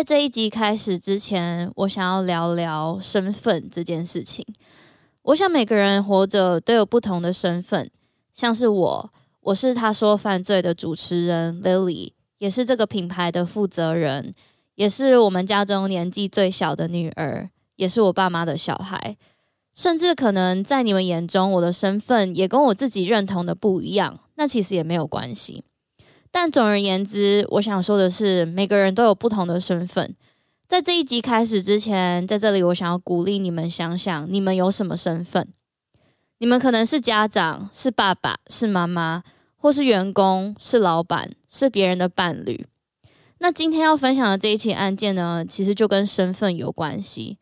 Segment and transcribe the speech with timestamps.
[0.00, 4.42] 在这一集开始之前，我想要聊聊身份这件事情。
[5.20, 7.90] 我想每个人活着都有不同的身份，
[8.32, 14.34] 像是我，我是他说犯罪的主持人 Lily，也是这个品牌的负责人，
[14.76, 19.18] 也是我们家中年纪最小的女儿，也是我爸妈的小孩。
[19.74, 25.62] 甚至可能在你们眼中，我的身份也跟我自己认同的不一样，那其实也没有关系。
[26.32, 30.14] 但总而言之，我想说的是，每个人都有不同的身份。
[30.68, 35.48] 在这一集开始之前，在这里我想要鼓励你们想想，你们有什么身份？
[36.38, 39.24] 你们可能是家长，是爸爸，是妈妈，
[39.56, 42.64] 或是员工，是老板，是别人的伴侣。
[43.38, 47.38] 那今天要分享的这一起案件呢，其实就跟身份有关系。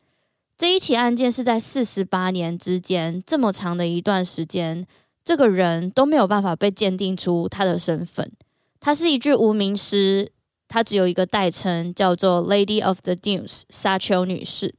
[0.57, 4.87] 这一起案件是在四十八年之间，这么长的一段时间，
[5.25, 8.33] 这个人都没有办法被鉴定出他的身份。
[8.81, 10.31] 她是一具无名尸，
[10.69, 14.75] 她只有一个代称，叫做 Lady of the Dunes 沙丘女士。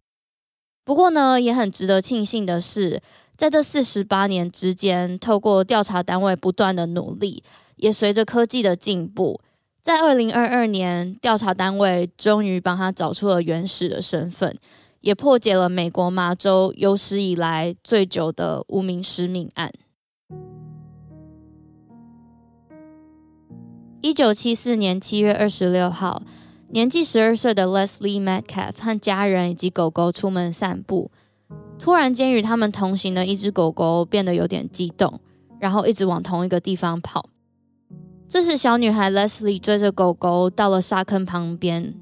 [0.86, 3.02] 不过呢，也很值得庆幸的是，
[3.36, 7.44] 在这四十八年之间，透过调查单位不断的努力，
[7.76, 9.40] 也随着科技的进步，
[9.84, 14.58] 在二零二二年，调查单位终于帮她找出了原始的身份，
[15.02, 19.72] 也破解了美国麻州有史以来最久的无名尸命案。
[24.02, 26.24] 一九七四年七月二十六号，
[26.70, 31.12] 年纪十二岁的 Leslie Metcalf 和家人以及狗狗出门散步，
[31.78, 35.20] 突然间与他们同行的一只狗狗变得有点激动，
[35.60, 37.30] 然后一直往同一个地方跑。
[38.30, 41.94] 这时，小女孩 Leslie 追着狗狗到了沙坑旁边，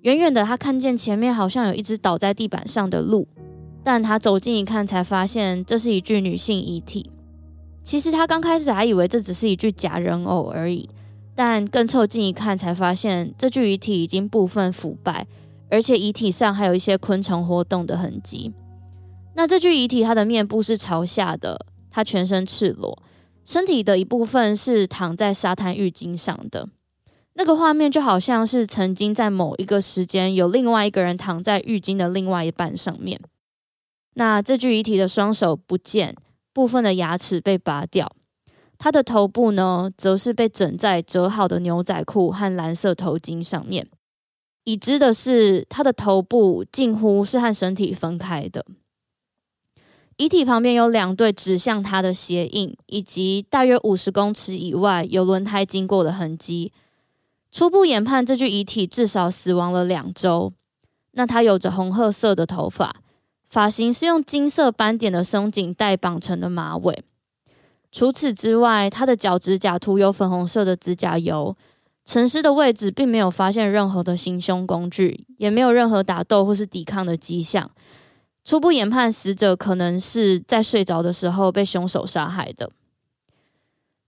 [0.00, 3.28] 远远的她看见前面好像有一只倒在地板上的鹿，
[3.84, 7.08] 但她走近一看，才发现这是一具女性遗体。
[7.84, 10.88] 其实她刚开始还以为这只是一具假人偶而已。
[11.36, 15.26] 但更凑近一看，才发现这具遗体已经部分腐败，
[15.70, 18.52] 而且遗体上还有一些昆虫活动的痕迹。
[19.34, 23.02] 那这具遗体，它的面部是朝下的，它全身赤裸，
[23.44, 26.70] 身体的一部分是躺在沙滩浴巾上的。
[27.34, 33.20] 那个画面就好像是曾经在某一个时间，有另外一个人躺在浴巾的另外一半上面。
[34.14, 36.16] 那这具遗体的双手不见，
[36.54, 38.10] 部分的牙齿被拔掉。
[38.78, 43.88] 他的头部呢，则是被枕在折好的牛仔裤和蓝色头巾上面。
[44.64, 48.66] 已知的是，他的头部近乎是和身体分开的。
[50.16, 56.72] 遗体旁边有两对指向他的鞋印，以及大约五十公尺以外有轮胎经过的痕迹。
[57.52, 60.52] 初步研判，这具遗体至少死亡了两周。
[61.12, 62.96] 那他有着红褐色的头发，
[63.48, 67.04] 发型是用金色斑点的松紧带绑成的马尾。
[67.90, 71.56] 除此之外，他的脚趾甲涂有粉红色的指甲油。
[72.04, 77.68] 陈尸的位置并没有发现任何的行凶工具，也没有任何打斗或是抵抗的迹象。
[78.44, 82.70] 初步研判，死者可能是在睡着的时候被凶手杀害的。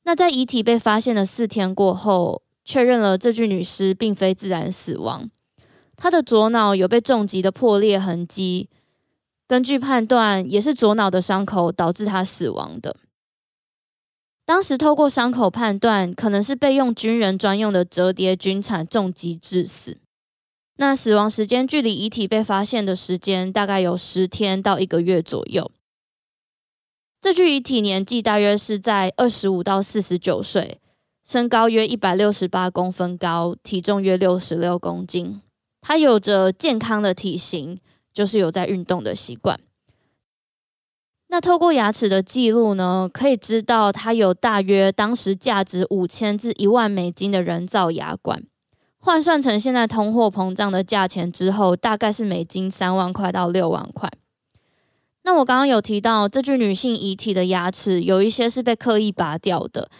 [0.04, 5.28] 那在遗体被发现的四天过后，确认了这具女尸并非自然死亡。
[5.96, 8.68] 他的左脑有被重击的破裂痕迹。
[9.48, 12.94] 根据判断，也是左脑的伤口导致他死亡的。
[14.48, 19.98] 当时透过伤口判断，可能是被用军人专用的折叠军铲重击致死。
[20.78, 25.70] 那死亡时间距离遗体被发现的时间大概有十天到一个月左右。
[27.20, 30.80] 这具遗体年纪大约是在二十五到四十九岁，
[31.26, 35.42] 身高约一百六十八公分高，体重约六十六公斤。
[35.82, 37.78] 他有着健康的体型。
[38.14, 39.60] 就是有在运动的习惯。
[41.30, 48.42] 那透过牙齿的记录呢，可以知道他有大约当时价值五千至一万美金的人造牙冠，
[48.98, 54.10] 换算成现在通货膨胀的价钱之后，大概是美金三万块到六万块。
[55.24, 59.90] 那我刚刚有提到，这具女性遗体的牙齿有一些是被刻意拔掉的，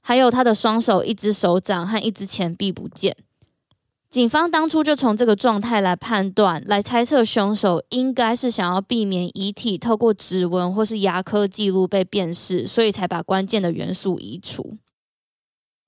[0.00, 3.16] 还有她的双手、一只手掌和一只前臂不见。
[4.12, 14.76] 警方当初就从这个状态来判断，来猜测凶手应该是想要避免遗体透过指纹或是牙科记录被辨识，所以才把关键的元素移除。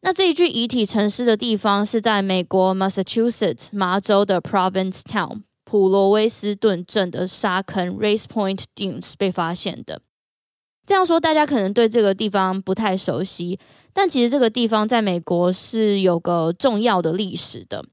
[0.01, 10.01] 那这一具遗体沉尸的地方是在美国 Massachusetts 麻州的 Provincetown 普罗威斯顿镇的沙坑 Race Point Dunes 被发现的。
[10.87, 13.59] 这样说大家可能对这个地方不太熟悉，
[13.93, 17.85] 但其实这个地方在美国是有个重要的历史的。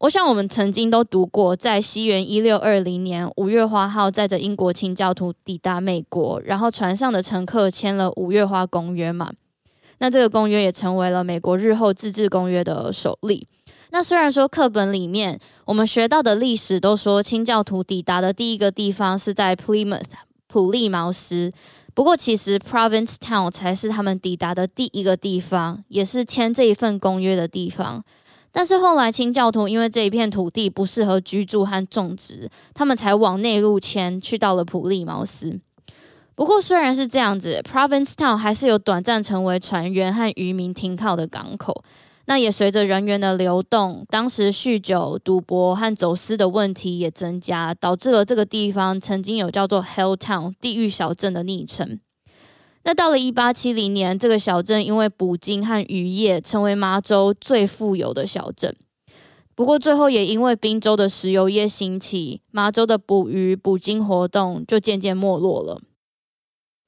[0.00, 9.32] 我想我们曾经都读过，在西元一六二零年，五月花号载着英国清教徒抵达美国，然后船上的乘客签了五月花公约嘛。
[9.98, 13.48] 那这个公约也成为了美国日后自治公约的首例。
[13.90, 20.04] 那虽然说课本里面我们学到的历史都说清教徒抵达的第一个地方是在 Plymouth
[20.46, 21.52] 普利茅斯，
[21.92, 28.04] 不过其实 Provincetown 才是他们抵达的第一个地方，也是签这一份公约的地方。
[28.50, 35.60] 但是后来清教徒因为这一片土地不适合居住和种植，他们才往内陆迁，去到了普利茅斯。
[36.34, 41.82] 不过虽然是这样子，Provincetown 还是有短暂成为船员和渔民停靠的港口。
[42.26, 51.98] 那也随着人员的流动，当时酗酒、赌博和走私的问题也增加，导致了这个地方曾经有叫做 Hell Town 地狱小镇的昵称。
[52.84, 58.74] 那到了一八七零年，这个小镇因为捕鲸和渔业，成为麻州最富有的小镇。
[59.54, 65.82] 不过最后也因为宾州的石油业兴起，麻州的捕鱼、捕鲸活动就渐渐没落了。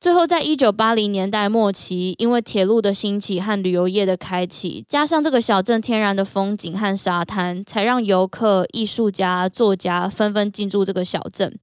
[0.00, 11.58] 最后在一九八零年代末期，因为铁路的兴起和旅游业的开启，加上这个小镇天然的风景和沙滩，才让游客、艺术家、作家纷纷进驻这个小镇。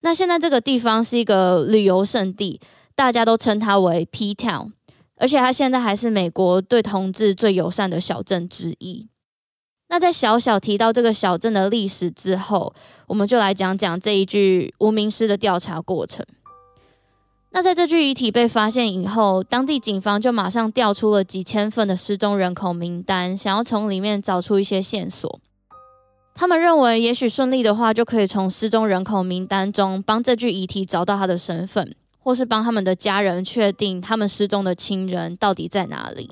[0.00, 2.60] 那现在这个地方是一个旅游胜地。
[2.98, 4.72] 大家都称它为 P Town，
[5.18, 9.06] 而且它现在还是美国对同志最友善的小镇之一。
[9.88, 12.74] 那在小小提到这个小镇的历史之后，
[13.06, 16.26] 我们就来讲讲这一具无名尸的调查过程。
[17.52, 25.40] 那在这具遗体被发现以后，当地警方就马上调出了几千份的失踪人口名单，想要从里面找出一些线索。
[26.34, 31.94] 他们认为，也许顺利的话，就可以从失踪人口名单中帮这具遗体找到他的身份。
[32.18, 36.30] 或是帮他们的家人确定他们失踪的亲人到底在哪里。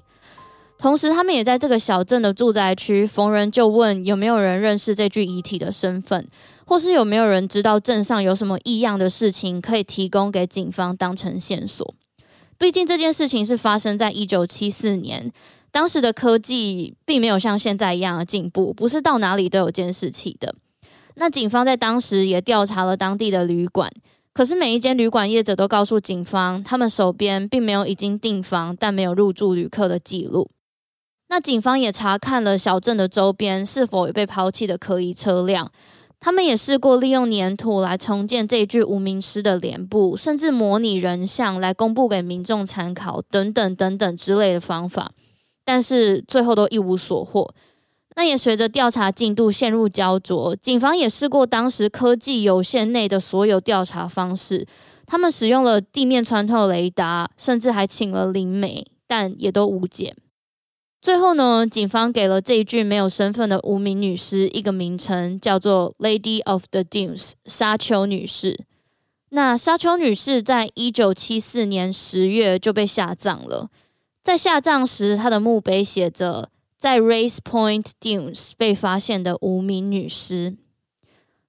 [0.78, 6.28] 同时，他们也在这个小镇的住宅区逢人就问有没有人认识这具遗体的身份，
[6.66, 11.94] 或是有没有人知道镇上有什么异样的事情可以提供给警方当成线索。
[12.58, 15.32] 毕竟这件事情是发生在一九七四年，
[15.70, 20.54] 当时的科技并没有像现在一样的进步，不是到哪里都有监视器的。
[21.14, 23.90] 那警方在当时也调查了当地的旅馆。
[24.37, 30.50] 可是每一间旅馆业者都告诉警方，他们手边并没有已经订房但没有入住旅客的记录。
[31.31, 35.73] 那警方也查看了小镇的周边是否有被抛弃的可疑车辆，
[36.21, 45.12] 他们也试过利用粘土来重建这具无名尸的脸部，甚至模拟人像来公布给民众参考，等等等等之类的方法，
[45.64, 47.55] 但是最后都一无所获。
[48.16, 54.66] 那也随着调查进度陷入胶着，警方也试过当时科技有限内的所有调查方式，
[55.06, 60.16] 他们使用了地面穿透雷达，甚至还请了灵媒，但也都无解。
[61.02, 68.64] 最后呢，警方给了这一具没有身份的无名女尸一个名称，叫做 Lady of the Dunes，沙丘女士。
[69.28, 73.68] 那沙丘女士在一九七四年十月就被下葬了，
[74.23, 76.49] 在下葬时，她的墓碑写着。
[76.78, 80.56] 在 Race Point Dunes 被发现的无名女尸。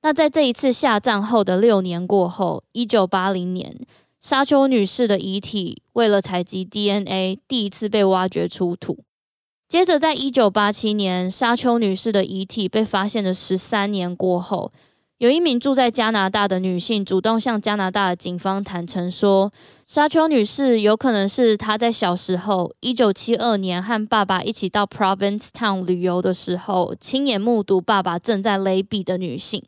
[0.02, 3.78] 那在这一次下葬后的六年过后，一九八零年，
[4.22, 9.00] 沙丘女士的遗体为了采集 DNA，第一次被挖掘出土。
[9.68, 14.72] 接着，在一九八七年，沙丘女士的遗体被发现的十三年过后，
[15.20, 19.52] 有一名住在加拿大的女性主动向加拿大的警方坦诚说，
[19.84, 29.64] 沙丘女士有可能是她在小时候一九七二年和爸爸一起到 Provincetown 旅游的时候，亲眼目睹爸爸正在勒毙的女性。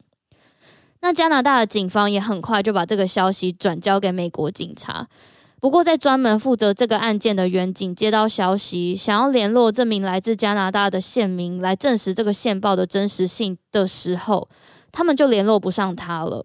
[1.01, 5.07] 那加拿大的警方也很快就把这个消息转交给美国警察。
[5.59, 14.47] 不过，在专门负责这个案件的员警接到消息，想要联络这名来自加拿大的县民来证实这个线报的真实性的时候，
[14.91, 16.43] 他们就联络不上他了。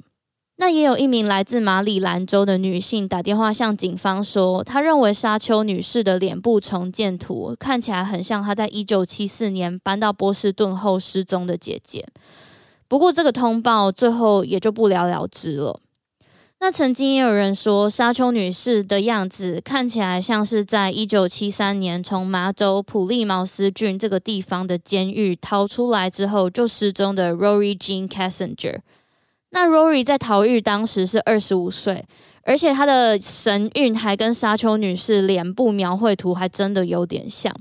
[0.56, 12.06] 那也有一名来自马里兰州的女性打电话向警方说，她认为沙丘女士的脸部重建图看起来很像她在一九七四年搬到波士顿后失踪的姐姐。
[12.86, 15.80] 不过，这个通报最后也就不了了之了。
[16.64, 28.78] 那曾经也有人说，沙丘女士的样子看起来像是在一九七三年从麻州普利茅斯郡这个地方的监狱逃出来之后就失踪的 Rory Jean Cassinger。
[29.50, 32.02] 那 Rory 在逃狱当时是二十五岁，
[32.44, 37.54] 而且她的神韵还跟沙丘女士脸部描绘图还真的有点像。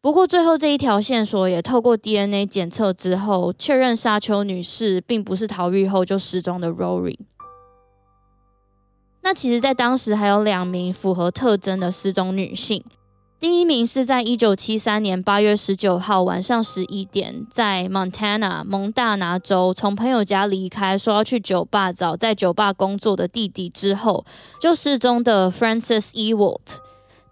[0.00, 7.16] 不过最后这一条线索也透过 DNA 检测之后，确认沙丘女士并不是逃狱后就失踪的 Rory。
[9.22, 12.82] 那其实，在当时还有两名符合特征的失踪女性。
[13.38, 24.24] 第一名是在一九七三年八月十九号晚上十一点，在 Montana 蒙大拿州从朋友家离开，说要去酒吧找在酒吧工作的弟弟之后，
[24.60, 26.78] 就失踪的 Frances Ewalt。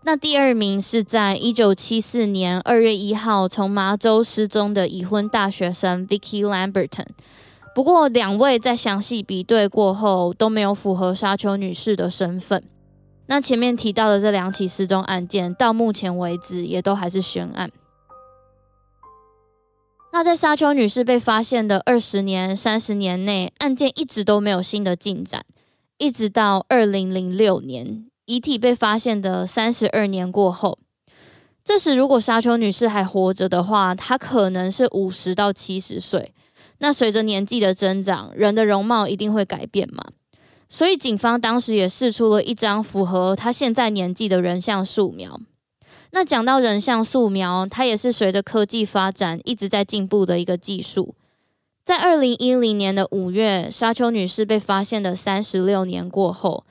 [0.02, 7.06] 那第二名是在一九七四年二月一号从麻州失踪的已婚大学生 Vicky Lamberton。
[7.73, 12.62] 不过，两位在详细比对过后都没有符合沙丘女士的身份。
[13.27, 17.71] 那前面提到的这两起失踪案件，到目前为止也都还是悬案。
[20.12, 25.47] 那在沙丘女士被发现的二十年、三十年内，案件一直都没有新的进展，
[25.99, 30.81] 一直到二零零六年，遗体被发现的三十二年过后，
[31.65, 36.35] 这时如果沙丘女士还活着的话，她可能是五十到七十岁。
[36.80, 40.04] 那随着年纪的增长，人的容貌一定会改变嘛，
[40.68, 45.40] 所以警方当时也试出了一张符合他现在年纪的人像素描。
[46.12, 51.14] 那讲到人像素描，它也是随着科技发展一直在进步的一个技术。
[51.84, 56.64] 在二零一零年的五月，沙丘女士被发现的三十六年过后，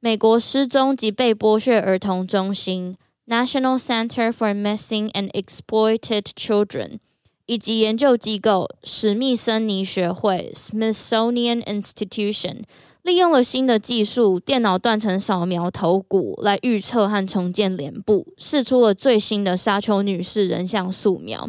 [0.00, 2.96] 美国失踪及被剥削儿童中心
[3.26, 7.00] （National Center for Missing and Exploited Children）。
[7.46, 12.62] 以及研究机构史密森尼学会 （Smithsonian Institution）
[13.02, 21.48] 利用了新的技术，电脑断层扫描头骨来预测和重建脸部，试出了最新的沙丘女士人像素描。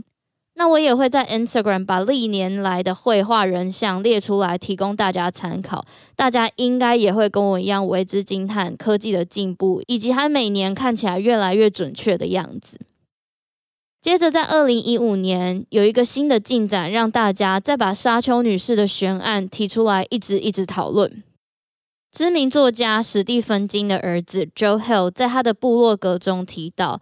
[0.60, 5.86] 那我也会在 Instagram 把历年来的绘画人像列出来，提供大家参考。
[6.16, 12.80] 大家应该也会跟我一样为之惊叹科技的进步，以及它每年看起来越来越准确的样子。
[14.08, 21.22] 接着，在二零一五年，有一个新的进展，让大家再把沙丘女士的悬案提出来，一直一直讨论。
[22.10, 27.02] 知名作家史蒂芬金的儿子 Joe Hill 在他的部落格中提到，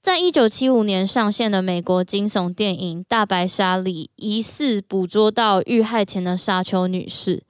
[0.00, 7.42] 在一九七五年上线的美国惊悚电影《大白鲨》里，疑似捕捉到遇害前的沙丘女士。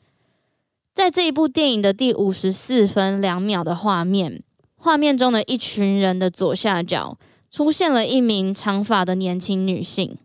[0.95, 4.43] 在这一部电影的第五十四分两秒的画面，
[4.75, 7.19] 画面中的一群人的左下角。
[7.51, 10.19] 出现了一名长发的年轻女性，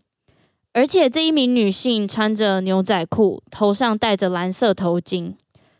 [0.73, 5.33] 而且这一名女性穿着牛仔裤，头上戴着蓝色头巾，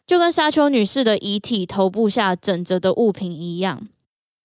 [0.05, 3.87] 就跟沙丘女士的遗体头部下枕着的物品一样。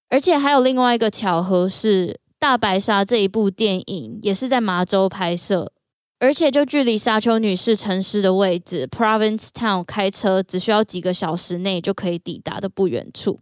[0.08, 5.72] 而且还有另外一个巧合是，《大白鲨》这一部电影也是在麻州拍摄，
[6.20, 13.40] 而且就距离沙丘女士陈尸的位置 Provincetown 开车只需要几个小时内就可以抵达的不远处。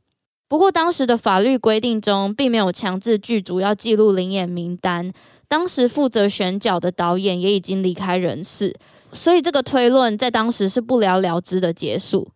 [0.55, 5.11] 不过，当时的法律规定中并没有强制剧组要记录临演名单。
[5.49, 8.73] 当时负责选角的导演也已经离开人世，
[9.11, 12.29] 所以这个推论在当时是不了了之的结束。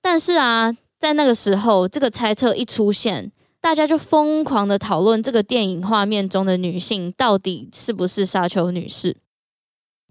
[0.00, 9.16] 但是啊，在那个时候，这个猜测一出现，大家就疯狂的讨论这个电影画面中的女性到底是不是沙丘女士。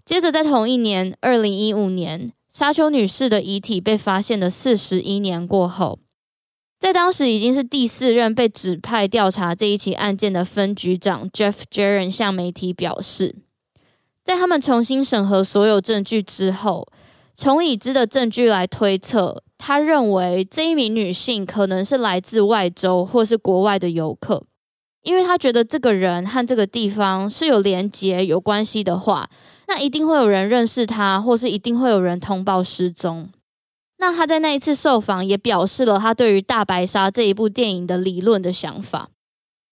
[0.06, 5.98] 接着，在同一年，二零一五年，沙丘女士的遗体被发现的四十一年过后。
[6.82, 13.36] 在当时已经是第四任被指派调查这一起案件的分局长 Jeff Jaren 向媒体表示，
[14.24, 16.88] 在他们重新审核所有证据之后，
[17.36, 24.42] 从已知的证据来推测，他认为这一名女性可能是来自外州或是国外的游客。
[25.04, 29.30] 因为他觉得这个人和这个地方是有连结、有关系的话，
[29.68, 33.28] 那一定会有人认识他，或是一定会有人通报失踪。
[34.02, 39.10] 那他在那一次受访也表示了他对于《大白鲨》这一部电影的理论的想法。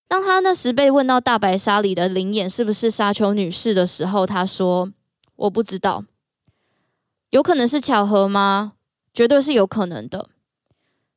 [0.07, 4.93] 当他那时被问到《大白鲨》里的灵眼是不是沙丘女士的时候，他说
[5.35, 6.05] ：“我不知道，
[7.31, 8.75] 有可能是巧合吗？
[9.13, 10.29] 绝对是有可能的。”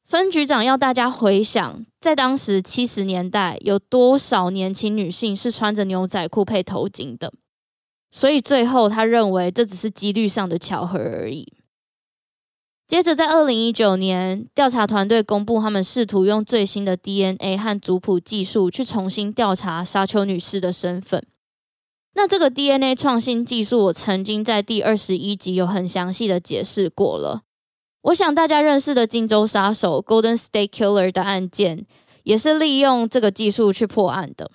[0.04, 7.32] 分局长要大家回想，在当时七十年代，有多少年轻女性是穿着牛仔裤配头巾的？
[8.10, 11.54] 所以最后他认为这只是几率上的巧合而已。
[12.94, 21.26] 接着，在二零一九年，调查团队公布，他们试图用最新的 DNA 和族谱技术去重新调查沙丘女士的身份。
[22.14, 27.42] 那这个 DNA 创新技术，我曾经在第二十一集有很详细的解释过了。
[28.04, 31.88] 我想大家认识的金州杀手 Golden State Killer 的案件，
[32.22, 34.52] 也是利用这个技术去破案的。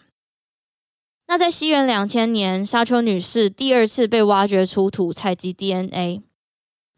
[1.26, 6.22] 那在西元两千年，沙丘女士第二次被挖掘出土采集 DNA。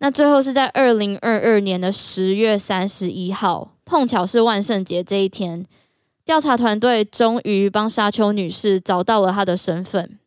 [0.02, 5.66] 那最后是在二零二二年的十月三十一号，碰巧是万圣节这一天，
[6.24, 10.18] 调查团队终于帮沙丘女士找到了她的身份。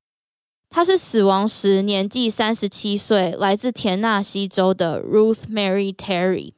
[0.70, 6.54] 她是死亡时年纪三十七岁，来自田纳西州的 Ruth Mary Terry。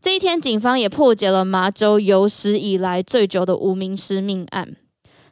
[0.00, 4.76] 这一天，警方也破解了麻州有史以来最久的无名尸命案。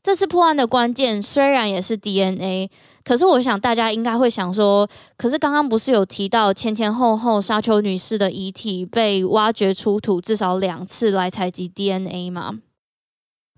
[0.02, 2.70] 这次破案的关键虽然也是 DNA。
[3.04, 12.60] 可是我想大家应该会想说，可是刚刚不是有提到前前后后沙丘女士的遗体被挖掘出土至少两次来采集 DNA 吗？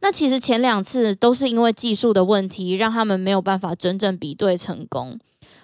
[0.01, 5.19] 那其实前两次都是因为技术的问题，让他们没有办法真正比对成功。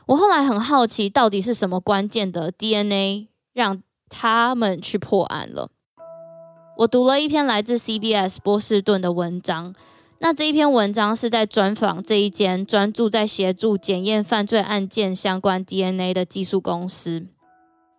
[0.07, 5.69] 我后来很好奇，到底是什么关键的 DNA 让他们去破案了？
[6.79, 9.75] 我读了一篇来自 CBS 波士顿的文章。
[10.23, 17.26] 那这一篇文章是在专访这一间专注在协助检验犯罪案件相关 DNA 的技术公司。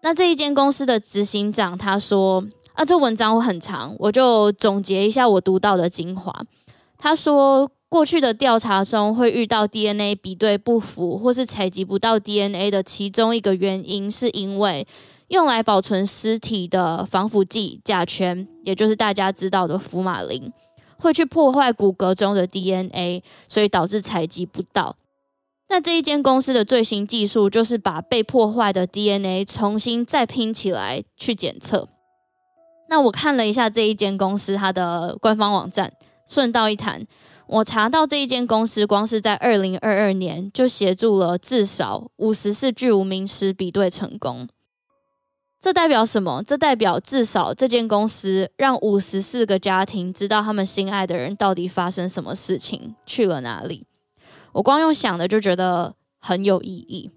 [0.01, 2.41] 那这一间公司的执行长他说
[2.75, 6.33] ：“啊，这文章我很长，我就总结一下我读到的精华。”
[6.97, 14.87] 他说，过去的调查中会遇到 DNA 比对不符，或是采集不到 DNA 的其中一个原因，是因为
[15.27, 20.49] 用来保存尸体的防腐剂甲醛，也就是大家知道的福马林。
[21.03, 24.95] 会去破坏骨骼中的 DNA，所以导致采集不到。
[25.67, 31.89] 那这一间公司的最新技术就是把被破坏的 DNA 重新再拼起来去检测。
[32.87, 35.91] 那我看了一下这一间公司它的官方网站，
[36.25, 37.05] 顺道一谈，
[37.47, 44.47] 我查到这一间公司光是在二零二二年就协助了至少五十四具无名尸比对成功。
[45.63, 46.43] 这代表什么？
[46.45, 53.85] 这代表至少这间公司让五十四个家庭知道他们心爱的人到底发生什么事情，去了哪里。
[54.51, 57.11] 我光用想的就觉得很有意义。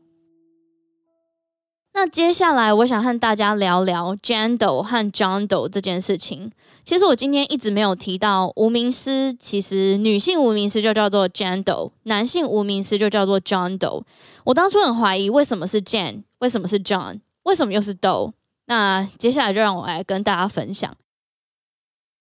[1.94, 6.52] 那接下来我想和大家聊聊 Jando 和 John Doe 这件事情。
[6.84, 14.04] 其实我今天一直没有提到无名尸，其实女性无名尸就叫做 Jando，男性无名尸就叫做 John Doe。
[14.44, 17.22] 我当初很怀疑为什么是 Jane，为什么是 John。
[17.42, 18.32] 为什么又是 Doe？
[18.66, 20.94] 那接下来就让我来跟大家分享。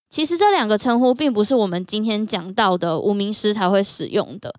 [0.09, 4.53] 其实这两个称呼并不是我们今天讲到的无名氏才会使用的。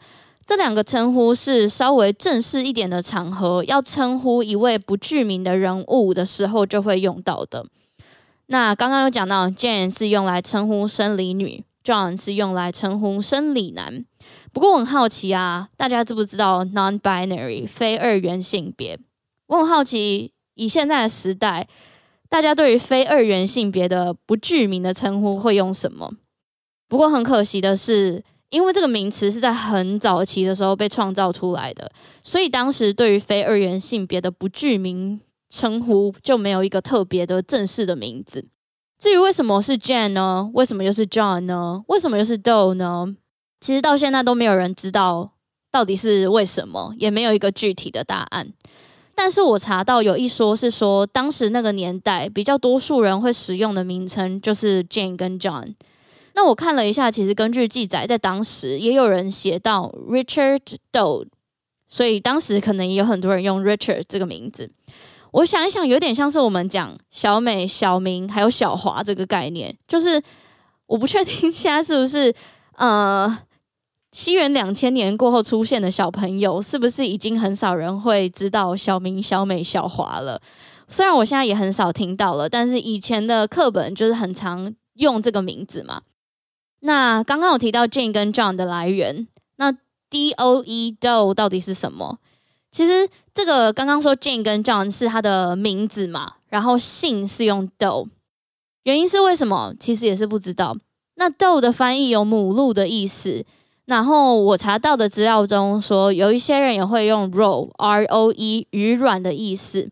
[0.44, 7.66] 这两个称呼是稍微正式一点的场合，要称呼一位不具名的人物的时候就会用到的。
[8.46, 14.05] 那刚刚有讲到，Jane 是用来称呼生理女，John 是用来称呼生理男。
[14.53, 18.99] 不过我很好奇啊，大家知不知道 non-binary 非二元性别？
[19.46, 20.36] 我很好奇。
[20.57, 21.69] 以现在的时代，
[22.29, 26.11] 大家对于非二元性别的不具名的称呼会用什么？
[26.88, 31.90] 不过很可惜的是，因为这个名词是在很早期的时候被创造出来的，
[32.23, 38.47] 所以当时对于非二元性别的不具名称呼就没有一个特别的正式的名字。
[38.99, 40.51] 至于为什么是 Jane 呢？
[40.55, 41.85] 为什么又是 John 呢？
[41.88, 43.14] 为什么又是 Doe 呢？
[43.61, 45.33] 其实到现在都没有人知道
[45.71, 48.55] 到底是为什么，也没有一个具体的答案。
[49.18, 55.74] 但是我查到有一说是说，当时那个年代比较多数人会使用的名称就是 Jane 跟 John。
[56.35, 60.61] 那我看了一下，其实根据记载，在当时也有人写到 Richard
[60.92, 61.26] Doe，
[61.88, 64.70] 所以当时可能也有很多人用 Richard 这个名字。
[65.31, 70.22] 我想一想，有点像是我们讲小美、小明还有小华这个概念，就是
[70.85, 72.33] 我不确定现在是不是
[72.76, 73.38] 呃。
[74.16, 80.40] 西元两千年过后出现的小朋友，是不是已经很少人会知道小明、小美、小华了？
[80.88, 86.00] 虽然我现在也很少听到了，但是以前的课本就是很常用这个名字嘛。
[86.81, 89.70] 那刚刚有提到 Jane 跟 John 的来源，那
[90.09, 92.18] D O E Doe 到底是什么？
[92.70, 98.09] 其实这个刚刚说 Jane 跟 John 是他的名字嘛，然后姓是用 Doe，
[98.85, 99.74] 原因是为什么？
[99.79, 100.74] 其实也是不知道。
[101.16, 103.44] 那 Doe 的翻译有母鹿的意思，
[103.87, 109.90] 然后我查到的资料中说，有一些人也会用 Roe R O E 鱼卵的意思。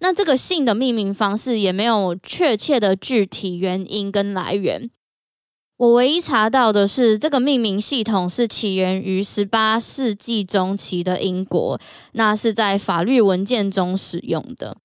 [0.00, 4.90] 那这个姓的命名方式也没有确切的具体原因跟来源。
[5.76, 11.78] 我唯一查到的是，这个命名系统是起源于十八世纪中期的英国，
[12.12, 14.78] 那是在法律文件中使用的。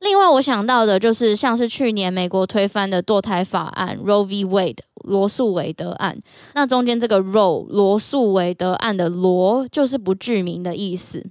[0.00, 4.44] 另外，我想到的就是像是去年美国推翻的堕胎法案 Roe v.
[4.44, 6.20] Wade 罗素韦德案，
[6.54, 11.26] 那中间这个 r o 罗素韦德案的罗就是不具名的意思。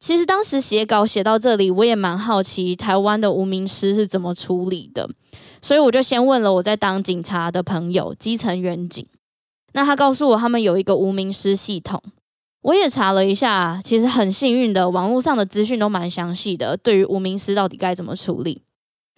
[0.00, 5.08] 其实当时写稿写到这里，我也蛮好奇台湾的无名尸是怎么处理的。
[5.60, 9.06] 所以我就先问了我在当警察的朋友，基层员警。
[9.74, 12.02] 那他告诉我，他们有一个无名尸系统。
[12.62, 16.76] 我也查了一下，其实很幸运的，网络上的资讯都蛮详细的。
[16.76, 18.62] 对于无名尸到底该怎么处理，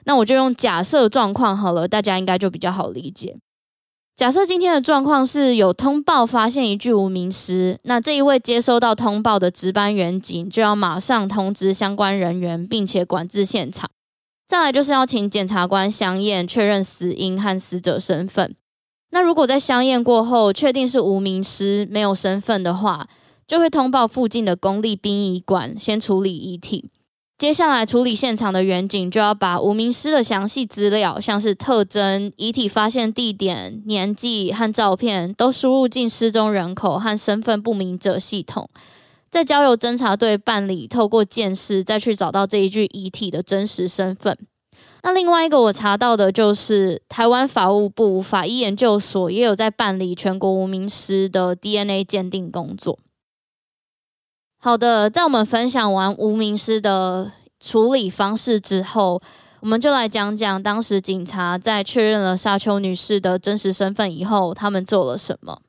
[0.04, 3.38] 那我就用假设状况好了，大家应该就比较好理解。
[4.14, 13.90] 假设今天的状况是有通报发现一具无名尸，那这一位接收到通报的值班员警就要马上通知相关人员，并且管制现场。
[14.46, 18.54] 再来就是要请检察官相验，确认死因和死者身份。
[19.10, 23.08] 那如果在相验过后确定是无名尸，没有身份的话，
[23.46, 26.90] 就会通报附近的公立殡仪馆先处理遗体。
[27.42, 38.70] 接下来处理现场的远景就要把无名尸的详细资料，像是特征、遗体发现地点、年纪和照片，都输入进失踪人口和身份不明者系统。
[39.28, 44.38] 再交由侦查队办理，透过鉴识再去找到这一具遗体的真实身份。
[45.02, 53.00] 那另外一个我查到的就是台湾法务部法医研究所也有在办理全国无名尸的 DNA 鉴定工作。
[54.64, 59.20] 好的，在我们分享完无名尸的处理方式之后，
[59.58, 65.62] 我们就来讲讲当时警察在确认了沙丘女士的真实身份以后，他们做了什么。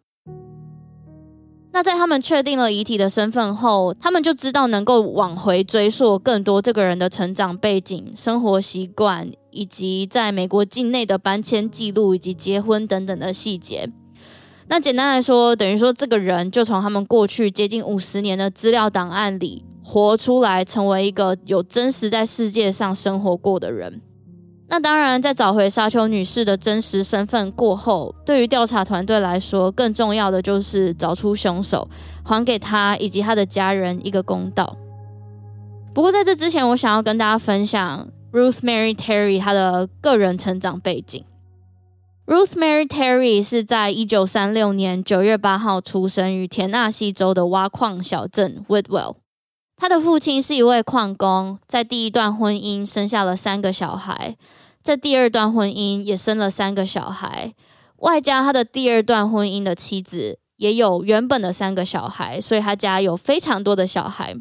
[1.72, 13.90] 那在他们确定了遗体的身份后，他们就知道能够往回追溯更多这个人的成长背景、生活习惯，以及在美国境内的搬迁记录以及结婚等等的细节。
[14.68, 24.02] 那简单来说，等于说这个人就从他们过去接近五十年的资料档案里活出来，成为一个有真实在世界上生活过的人。
[24.70, 31.88] 那当然，在找回沙丘女士的真实身份过后，对于调查团队来说，更重要的就是找出凶手，
[32.24, 34.76] 还给她以及她的家人一个公道。
[35.94, 41.24] 不过在这之前，我想要跟大家分享 Ruth Mary Terry 她的个人成长背景。
[42.26, 49.18] Ruth Mary Terry 是在一九三六年九月八号出生于田纳西州的挖矿小镇 Woodwell。
[49.76, 54.38] 她的父亲是一位矿工，在第一段婚姻生下了三个小孩。
[54.82, 57.54] 在第二段婚姻也生了三个小孩，
[57.98, 64.34] 外加他的第二段婚姻的妻子也有原本的三个小孩，所以他家有非常多的小孩。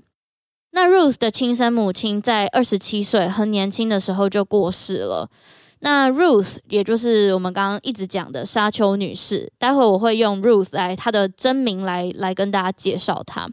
[0.71, 5.29] 那 Ruth 的亲生母亲在二十七岁很年轻的时候就过世了。
[5.85, 13.49] 那 Ruth 也就是我们刚刚一直讲的沙丘女士，待会我会用 Ruth 来她的真名来来跟大家介绍她。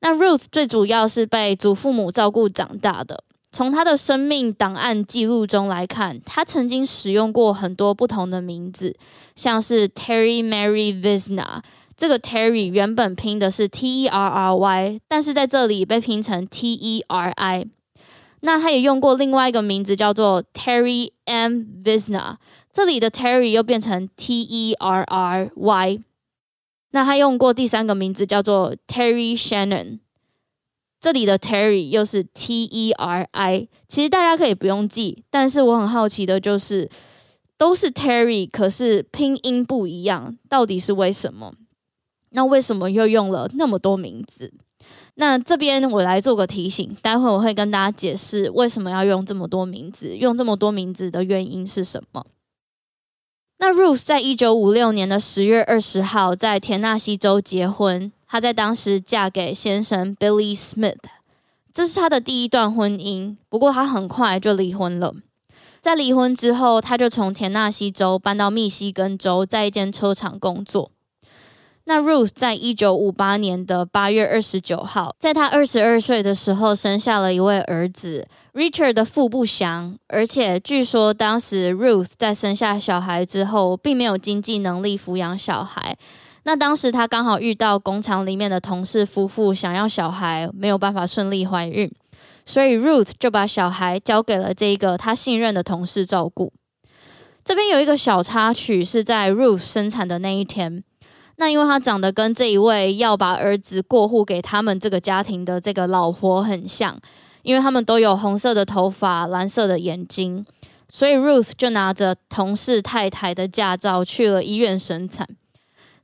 [0.00, 3.24] 那 Ruth 最主要是被祖父母照顾长大的。
[3.50, 8.94] 从她的生命档案记录中来看，她曾经使用过很多不同的名字，
[9.34, 11.62] 像是 Terry Mary Visna。
[11.96, 17.66] 这个 Terry 原本拼的是 T E R R Y，但是在这里被拼成 T E R I。
[18.40, 22.36] 那他也用过另外一个名字叫做 Terry M Visna，
[22.72, 26.00] 这里的 Terry 又变成 T E R R Y。
[26.90, 29.98] 那他用过第三个名字叫做 Terry Shannon。
[31.00, 36.90] 这里的 Terry 又是 T E R I，其实大家可以不用记，但是我很好奇的就是，
[37.56, 41.54] 都是 Terry，可是拼音不一样，到底是为什么？
[42.30, 44.52] 那为什么又用了那么多名字？
[45.20, 52.24] 那这边我来做个提醒，待会我会跟大家解释为什么要用这么多名字，用这么多名字的原因是什么？
[53.58, 58.12] 那 Ruth 在一九五六年的十月二十号在田纳西州结婚。
[58.28, 60.98] 她在当时嫁给先生 Billy Smith，
[61.72, 63.36] 这是她的第一段婚姻。
[63.48, 65.12] 不过她很快就离婚了。
[65.80, 70.92] 在离婚之后，她就从田纳西州搬到密西根州，在一间车厂工作。
[71.88, 85.96] 那 Ruth 在一九五八年的八月二十九号，在她二十二岁的时候，生下了一位儿子 Richard 的腹不详，而且据说当时 Ruth 在生下小孩之后，并没有经济能力抚养小孩。
[86.42, 91.90] 那当时她刚好遇到工厂里面的同事夫妇想要小孩，没有办法顺利怀孕，
[92.44, 96.52] 所以 Ruth 就把小孩交给了这个她信任的同事照顾。
[97.42, 100.84] 这边有一个小插曲，是在 Ruth 生产的那一天。
[101.40, 107.00] 那因为他长得跟这一位要把儿子过户给他们这个家庭的这个老婆很像，
[107.42, 110.44] 因为他们都有红色的头发、蓝色的眼睛，
[110.88, 115.28] 所以 Ruth 就拿着同事太太的驾照去了医院生产。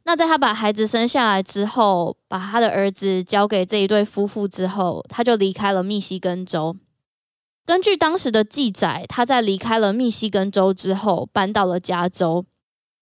[0.04, 6.76] 那在他把孩子生下来之后，把他的儿子交给这一对夫妇之后，他就离开了密西根州。
[7.66, 12.44] 根据当时的记载，他在离开了密西根州之后，搬到了加州。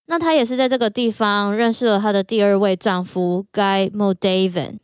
[0.06, 4.78] 那她也是在这个地方认识了她的第二位丈夫 Guy Modaven。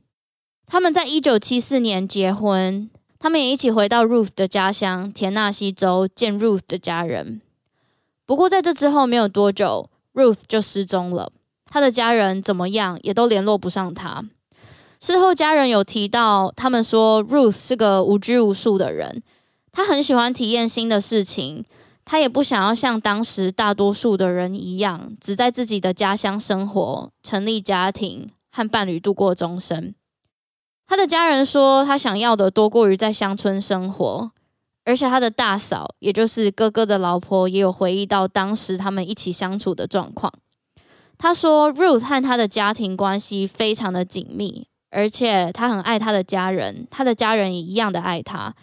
[0.66, 7.40] 他们在一九七四年结婚，他们也一起回到 Ruth 的家乡田纳西州见 Ruth 的家人。
[8.26, 11.32] 不过在这之后没有多久，Ruth 就失踪了。
[11.70, 14.22] 她的家人怎么样也都联络不上她。
[15.00, 19.22] 事后家人有提到，他们说 Ruth 是个无拘无束的人，
[19.72, 21.64] 她很喜欢体验新的事情。
[22.10, 29.94] 他也不想要像当时大多数的人一样，只在自己的家乡生活、成立家庭和伴侣度过终身。
[30.86, 34.30] 他的家人说，他想要的多过于在乡村生活，
[34.86, 40.32] 而且他的大嫂，也就是哥哥的老婆，也有回忆到当时他们一起相处的状况。
[41.18, 48.54] 他说，Ruth 和他的家庭关系非常的紧密，而且他很爱他的家人，他的家人也一样的爱他。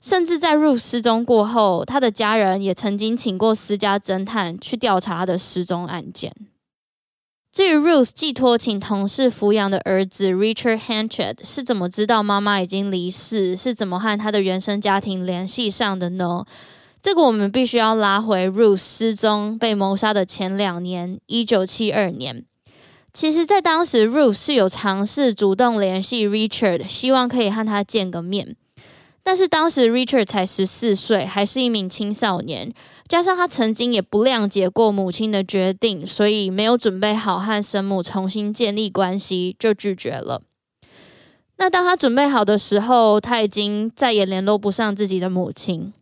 [0.00, 6.32] 甚至在 Ruth 失踪过后，他的家人也曾经请过私家侦探去调查他的失踪案件。
[7.52, 16.44] 至于 Ruth 寄托请同事抚养的儿子 Richard Hanchett 是怎么知道妈妈已经离世，是怎么和他的原生家庭联系上的呢？
[17.02, 22.44] 这个我们必须要拉回 Ruth 失踪被谋杀的前两年，一九七二年。
[23.12, 28.54] 其实，在当时，Ruth 是有尝试主动联系 Richard，希望可以和他见个面。
[29.28, 32.72] 但是当时 Richard 才十四岁，还是一名青少年，
[33.08, 40.40] 加上他曾经也不谅解过母亲的决定，所以没有准备好和生母重新建立关系，就拒绝了。
[41.58, 45.92] 那当他准备好的时候，他已经再也联络不上自己的母亲。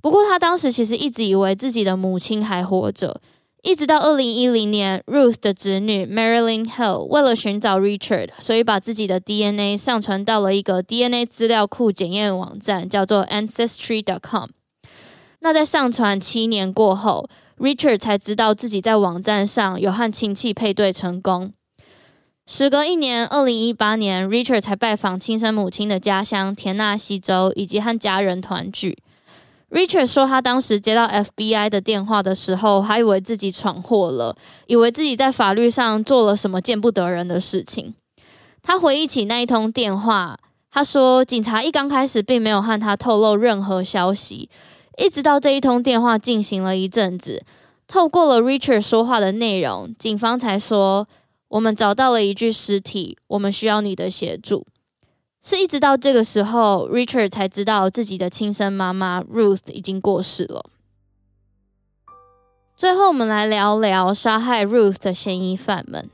[0.00, 3.20] 不过他当时其实一直以为自己的母亲还活着。
[3.62, 14.50] 一直到二零一零年，Ruth 的侄女 Marilyn Hill 为了寻找 Richard，所以把自己的 DNA 上传到了一个 DNA 资料库检验网站，叫做 Ancestry.com。
[15.40, 21.52] 那在上传七年过后，Richard 才知道自己在网站上有和亲戚配对成功。
[22.46, 28.96] 时隔一年，二零一八年，Richard 才拜访亲生母亲的家乡田纳西州，以及和家人团聚。
[29.70, 34.34] Richard 说，他当时接到 FBI 的电话的时候，还以为自己闯祸了，
[34.66, 37.94] 以为自己在法律上做了什么见不得人的事情。
[38.62, 40.38] 他回忆起那一通电话，
[40.70, 44.48] 他说，警察一刚开始并没有和他透露任何消息，
[44.96, 47.44] 一直到这一通电话进行了一阵子，
[47.86, 51.06] 透过了 Richard 说话的内容，警方才说，
[51.48, 54.66] 我们找到了一具尸体，我们需要你的协助。
[55.42, 60.68] 是一直到这个时候，Richard 才知道自己的亲生妈妈 Ruth 已经过世了。
[62.76, 66.08] 最后，我们来聊聊杀害 Ruth 的嫌疑犯们。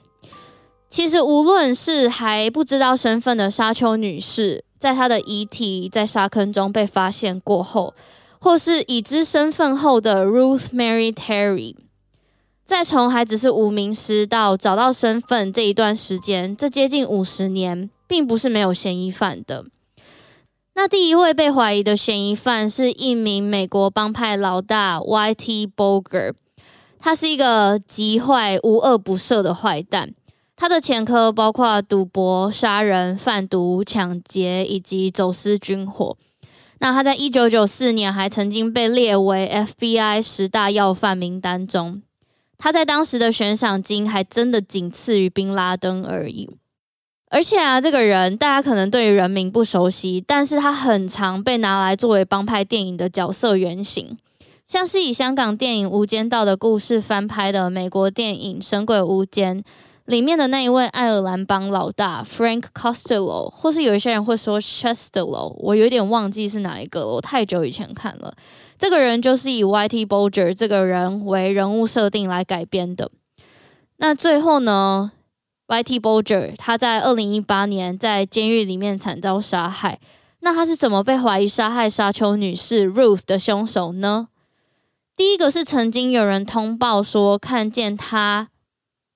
[0.88, 7.94] 其实，无论是还不知道身份的沙丘女士，在她的遗体在沙坑中被发现过后，
[8.38, 11.74] 或是已知身份后的 Ruth Mary Terry，
[12.64, 17.90] 在从还只是无名尸到找到身份这一段时间，这接近五十年。
[18.06, 19.64] 并不是没有嫌疑犯的。
[20.74, 25.68] 那第一位被怀疑的嫌疑犯是一名美国帮派老大 Y.T.
[25.68, 26.34] Boger，
[26.98, 30.12] 他是一个极坏、无恶不赦的坏蛋。
[30.56, 36.16] 他的前科包括赌博、杀人、贩毒、抢劫以及走私军火。
[36.78, 42.02] 那他在一九九四年还曾经被列为 FBI 十大要犯名单中。
[42.58, 46.50] 他在当时的悬赏金还真的仅次于宾拉登而已。
[47.34, 54.16] 而且啊，这个人大家可能对于人名不熟悉，但是他很常被拿来作为帮派电影的角色原型，
[54.68, 59.60] 像是以香港电影《无间道》的故事翻拍的美国电影《神鬼无间》
[60.04, 68.32] 里面的那一位爱尔兰帮老大 Frank Costello，或是有一些人会说 Chestello，我有点忘记是哪一个了，我太久以前看了。
[68.78, 73.10] 这个人就是以 Whitey Bulger 这个人为人物设定来改编的。
[73.96, 75.10] 那最后呢？
[75.66, 79.98] Whitey Bulger 他在二零一八年在监狱里面惨遭杀害。
[80.40, 84.28] 那他是怎么被怀疑杀害沙丘女士 Ruth 的凶手呢？
[85.16, 88.48] 第一个是曾经有人通报说看见他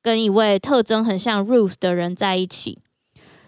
[0.01, 2.79] 跟一位特征很像 Ruth 的人在一起。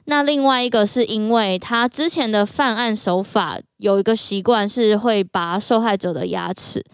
[0.05, 6.85] 那另外一个是因为他之前的犯案手法有一个习惯是会拔受害者的牙齿，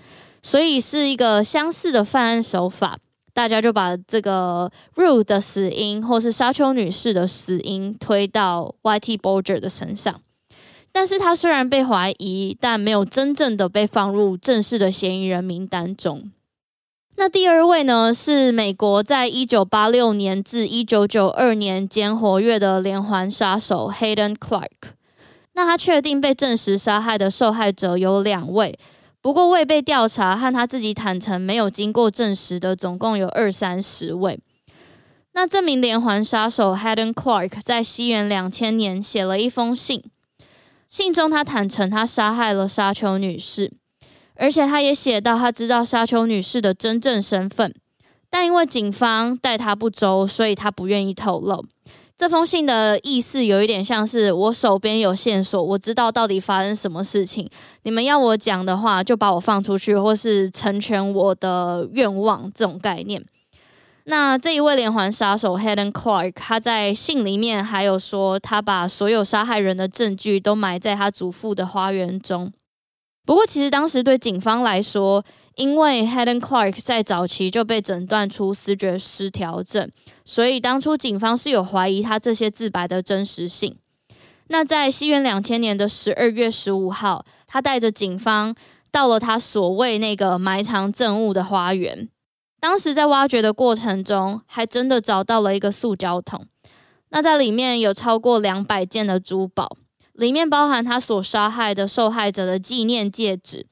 [0.42, 2.98] 所以是一个相似的犯案手法。
[3.36, 9.18] 大家就把这个 Ruth 的死因，或是沙丘女士的死因推到 Y.T.
[9.18, 10.22] Bolger 的身上，
[10.90, 16.30] 但是他虽然被怀疑，但没有真正的被放入正式的嫌疑人名单中。
[17.16, 24.94] 那第二位呢，是美国在一九八六年至一九九二年间活跃的连环杀手 Hayden Clark。
[25.52, 28.78] 那他确定被证实杀害的受害者有两位。
[29.26, 34.38] 不过未被调查和他自己坦承没有经过证实的，总共有二三十位。
[35.32, 40.00] 那这名连环杀手 Hayden Clark 在西元两千年写了一封信，
[40.88, 43.72] 信中他坦承他杀害了沙丘女士，
[44.36, 47.74] 而且他也写到他知道沙丘女士的真正身份，
[48.30, 51.66] 但因为警方待他不周，所以他不愿意透露。
[52.16, 57.46] 这封信的意思有一点像是我手边有线索，我知道到底发生什么事情。
[57.82, 63.22] 你们要我讲的话，就把我放出去，或是成全我的愿望，这种概念。
[64.04, 72.50] 那这一位连环杀手 Helen Clark，他在信里面还有说，他把所有杀害人的证据都埋在他祖父的花园中。
[73.26, 75.22] 不过，其实当时对警方来说，
[75.56, 79.90] 因为 Hayden Clark 在早期就被诊断出思觉失调症，
[80.24, 83.76] 所以当初警方是有怀疑他这些自白的真实性。
[84.46, 88.54] 那在西元两千年的十二月十五号，他带着警方
[88.92, 92.08] 到了他所谓那个埋藏证物的花园。
[92.60, 96.46] 当时在挖掘的过程中，还真的找到了一个塑胶桶。
[97.08, 99.76] 那在里面有超过两百件的珠宝，
[100.16, 103.66] 里面包含他所杀害的受害者的纪念戒指。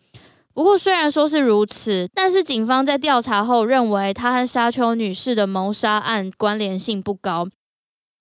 [0.52, 7.48] 不过，虽然说是如此，但是警方在调查后认为他和沙丘女士的谋杀案关联性不高。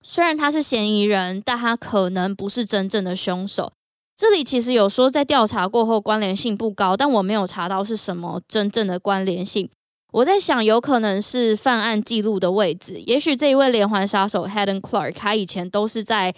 [0.02, 3.72] 虽然他是嫌疑人，但他可能不是真正的凶手。
[4.16, 9.70] 这里其实有说在调查过后关联性不高，但我没有查到是什么真正的关联性。
[10.12, 13.00] 我在想，有可能是犯案记录的位置。
[13.06, 16.34] 也许这一位连环杀手 Hayden Clark，他以前都是在。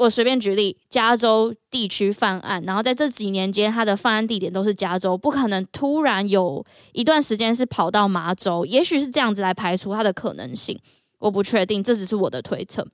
[0.00, 10.80] 我随便举例，加州地区犯案，然后在这几年间，他的犯案地点都是加州，不可能突然有一段时间是跑到麻州，也许是这样子来排除他的可能性，
[11.18, 12.88] 我不确定，这只是我的推测。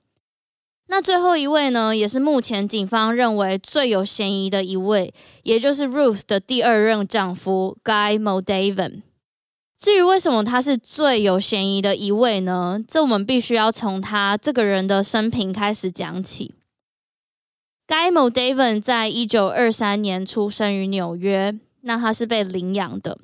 [0.89, 9.03] 那最后一位呢，也是目前警方认为最有嫌疑的一位，也就是 Ruth 的第二任丈夫 Guy Modaven。
[9.79, 12.83] 至于为什么他是最有嫌疑的一位呢？
[12.85, 16.55] 这我们必须要从他这个人的生平开始讲起。
[17.87, 23.17] Guy Modaven 在一九二三年出生于纽约，那他是被领养的。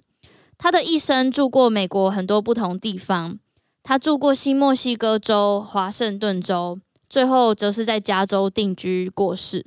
[0.58, 3.38] 他的一生住过美国很多不同地方，
[3.84, 9.66] 他住过新墨西哥州、华盛顿州，最后则是在加州定居过世。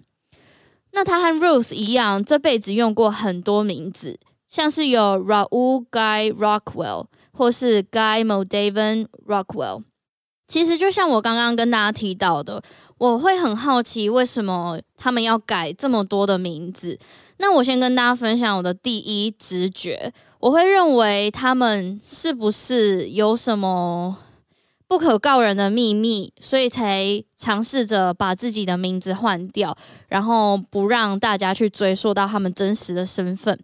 [0.92, 9.82] 那他和 Ruth 一样，这辈子用过很多名字，像是有 Raul Guy Rockwell 或是 Guy Modaven Rockwell。
[10.48, 12.62] 其实就像我刚刚跟大家提到的。
[12.98, 16.98] 我会很好奇，为什么他们要改这么多的名字？
[17.38, 24.16] 那我先跟大家分享我的第一直觉，我会认为他们是不是有什么
[24.88, 29.76] 不可告人的秘密，所以才尝试着把自己的名字换掉，
[30.08, 33.58] 然后不让大家去追溯到他们真实的身份。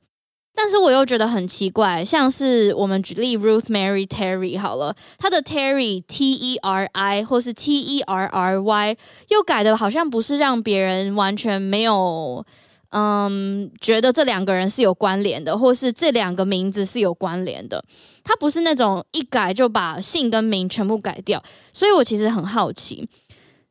[0.55, 8.61] 但是我又觉得很奇怪，像是我们举例 Ruth Mary Terry 好了，他的 Terry T E R I 或是 T E R R
[8.61, 8.97] Y
[9.31, 12.45] 又改的好像不是让别人完全没有
[12.91, 17.83] 嗯觉得这两个人是有关联的，或是这两个名字是有关联的，
[18.23, 23.09] 他不是那种一改就把姓跟名全部改掉，所以我其实很好奇。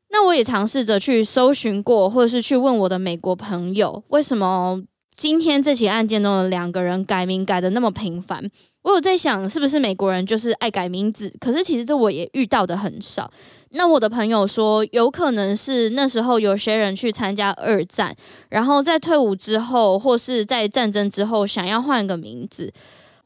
[0.10, 4.82] 那我也尝试着去搜寻过，或者是去问我的美国朋友，为什么？
[5.22, 8.44] 今天这起案件中的两个人改名改得那么频繁，
[8.82, 11.32] 我有在想，是不是美国人就是爱改名字？
[11.40, 13.32] 可是其实这我也遇到的很少。
[13.70, 18.16] 那我的朋友说，有可能是那时候有些人去参加二战，
[18.50, 22.74] 然后在退伍之后，或是在战争之后，想要换一个名字。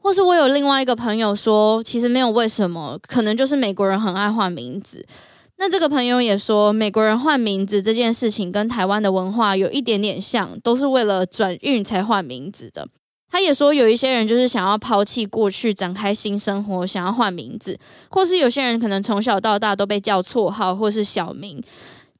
[0.02, 5.02] 或是我有另外一个朋友说，其实没有为什么，可能就是美国人很爱换名字。
[5.58, 12.86] 那这个朋友也说，美国人换名字这件事情跟台湾的文化有一点点像，都是为了转运才换名字的。
[13.28, 17.78] 他也说，有一些人就是想要抛弃过去，展开新生活，想要换名字，
[18.10, 21.62] 或是有些人可能从小到大都被叫绰号或是小名，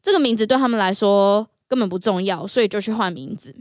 [0.03, 3.55] 这个名字对他们来说根本不重要，所以就去换名字。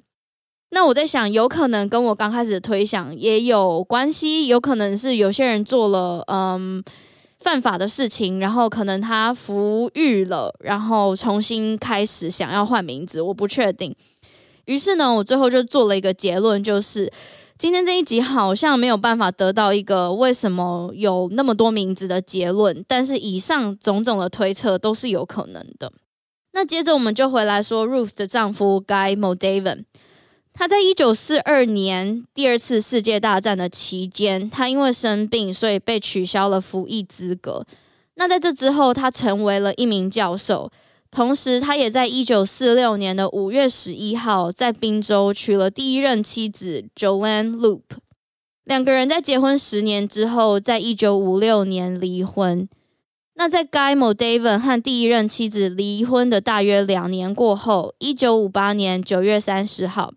[0.71, 6.83] 那我在想，有可能跟我刚开始的推想也有关系，有可能是有些人做了嗯
[7.45, 13.95] 犯法的事情，然后可能他服狱了，然后重新开始想要换名字，我不确定。
[14.65, 17.11] 于是呢，我最后就做了一个结论，就是。
[17.57, 25.89] 今天这一集好像没有办法得到一个为什么有那么多名字的结论，但是以上种种的推测都是有可能的。
[26.51, 29.85] 那接着我们就回来说 Ruth 的丈夫 Guy Moldaver，
[30.57, 37.65] 他在一九四二年第二次世界大战的期间，他因为生病，所以被取消了服役资格。
[38.15, 40.71] 那在这之后，他成为了一名教授。
[41.11, 47.81] 同时，他也在一九四六年的五月十一号，在宾州娶了第一任妻子 Joanne Loop。
[48.63, 52.67] 两个人在结婚十年之后，在一九五六年离婚。
[53.35, 60.13] 那在 Guy Moldaver 和第一任妻子离婚的大约两年过后，一九五八年九月三十号，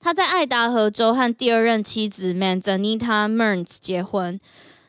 [0.00, 4.40] 他在爱达荷州和第二任妻子 Manzanita Merns 结婚。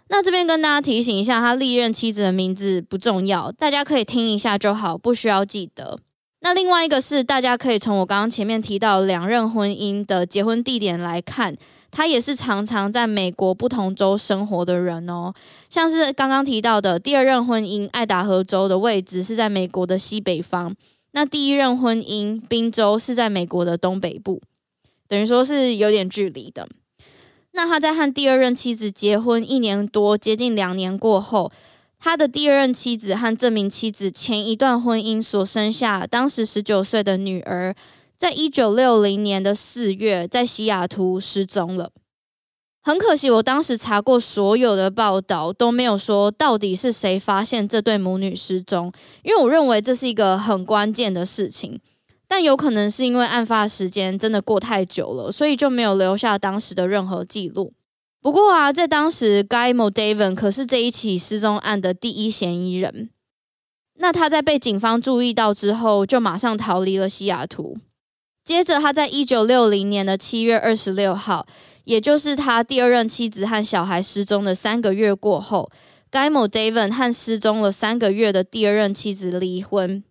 [0.07, 5.99] 那这边跟大家提醒一下，他历任妻子的名字不重要，大家可以听一下就好，不需要记得。
[6.41, 11.55] 那另外一个是，大家可以从我刚刚前面提到两任婚姻的结婚地点来看，
[11.91, 15.34] 他也是常常在美国不同州生活的人哦。
[15.70, 20.74] 像是刚刚提到的第二任婚姻，爱达荷州的位置是在美国的西北方，
[21.12, 24.41] 那第一任婚姻，宾州是在美国的东北部，
[25.12, 26.66] 等于说是有点距离的。
[27.51, 31.51] 那他在和第二任妻子结婚一年多，接近两年过后，
[31.99, 37.76] 他的第二任妻子和这名妻子前一段婚姻所生下当时十九岁的女儿，
[38.16, 41.91] 在一九六零年的四月，在西雅图失踪了。
[42.82, 48.89] 很可惜，我当时查过所有的报道，都没有说到底是谁发现这对母女失踪，
[49.24, 51.78] 因为我认为这是一个很关键的事情。
[52.32, 57.74] 但有可能是因为案发时间真的过太久了，所以就没有留下当时的任何记录。
[58.22, 63.10] 不过啊，在当时，Guy Moldaver 可是这一起失踪案的第一嫌疑人。
[63.96, 67.76] 那他在被警方注意到之后，就马上逃离了西雅图。
[68.46, 71.46] 接着，他在一九六零年的七月二十六号，
[71.84, 75.70] 也就是他第二任妻子和小孩失踪的三个月过后
[76.10, 80.02] ，Guy Moldaver 和失踪了三个月的第二任妻子离婚。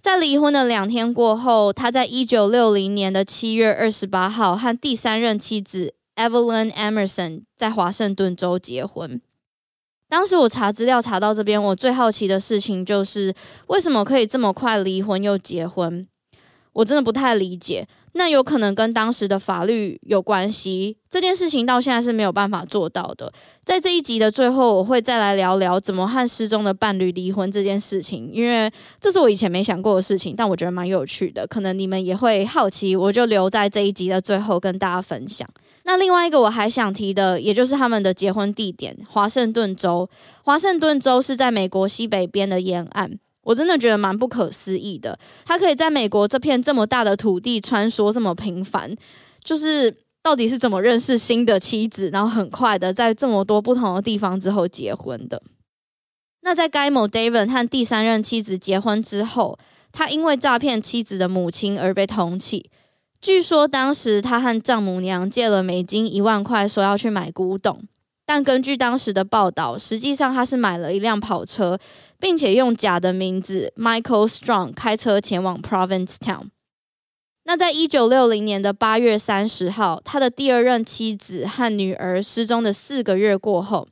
[0.00, 9.20] 在离婚的两天过后，他在一九六零年的七月二十八号和第三任妻子 Evelyn Emerson 在华盛顿州结婚。
[10.08, 13.34] 当时我查资料查到这边，我最好奇的事情就是
[13.66, 16.06] 为什么可以这么快离婚又结婚？
[16.72, 17.86] 我真的不太理解。
[18.12, 23.32] 那有可能跟当时的法律有关系，这件事情到现在是没有办法做到的。
[23.64, 35.48] 在这一集的最后，我会再来聊聊怎么和失踪的伴侣离婚这件事情，因为这是我以前没想过的事情，但我觉得蛮有趣的，可能你们也会好奇，我就留在这一集的最后跟大家分享。
[35.84, 40.08] 那另外一个我还想提的，也就是他们的结婚地点——华盛顿州。
[40.42, 43.18] 华盛顿州是在美国西北边的沿岸。
[43.48, 48.94] 我真的觉得蛮不可思议的，他可以在美国这片这么大的土地穿梭这么频繁，
[49.42, 55.42] 就是到底是怎么认识新的妻子，然后很快的在这么多不同的地方之后结婚的？
[56.42, 59.58] 那在该某 David 和第三任妻子结婚之后，
[59.92, 62.62] 他因为诈骗妻子的母亲而被通缉。
[63.18, 67.82] 据说当时他和丈母娘借了美金一万块，说要去买古董。
[68.26, 71.78] 但根据当时的报道，实际上他是买了一辆跑车，
[72.20, 76.48] 并且用假的名字 Michael Strong 开车前往 Provincetown。
[77.44, 83.88] 那在一九六零年的八月三十号，他的第二任妻子和女儿失踪的四个月过后，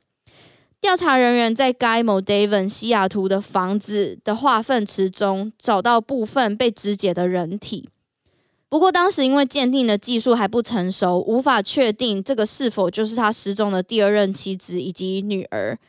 [0.79, 7.89] 调查人员在 Guy Moldaver 西雅图的房子的化粪池中找到部分被肢解的人体。
[8.69, 15.79] 不过当时因为鉴定的技术还不成熟，无法确定这个是否就是他失踪的第二任妻子以及女儿。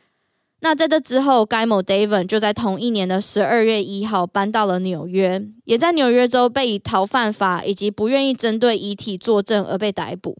[0.60, 10.36] 那在这之后，Guy Moldaver 就在同一年的十二月一号搬到了纽约，也在纽约州被以逃犯法以及不愿意针对遗体作证而被逮捕。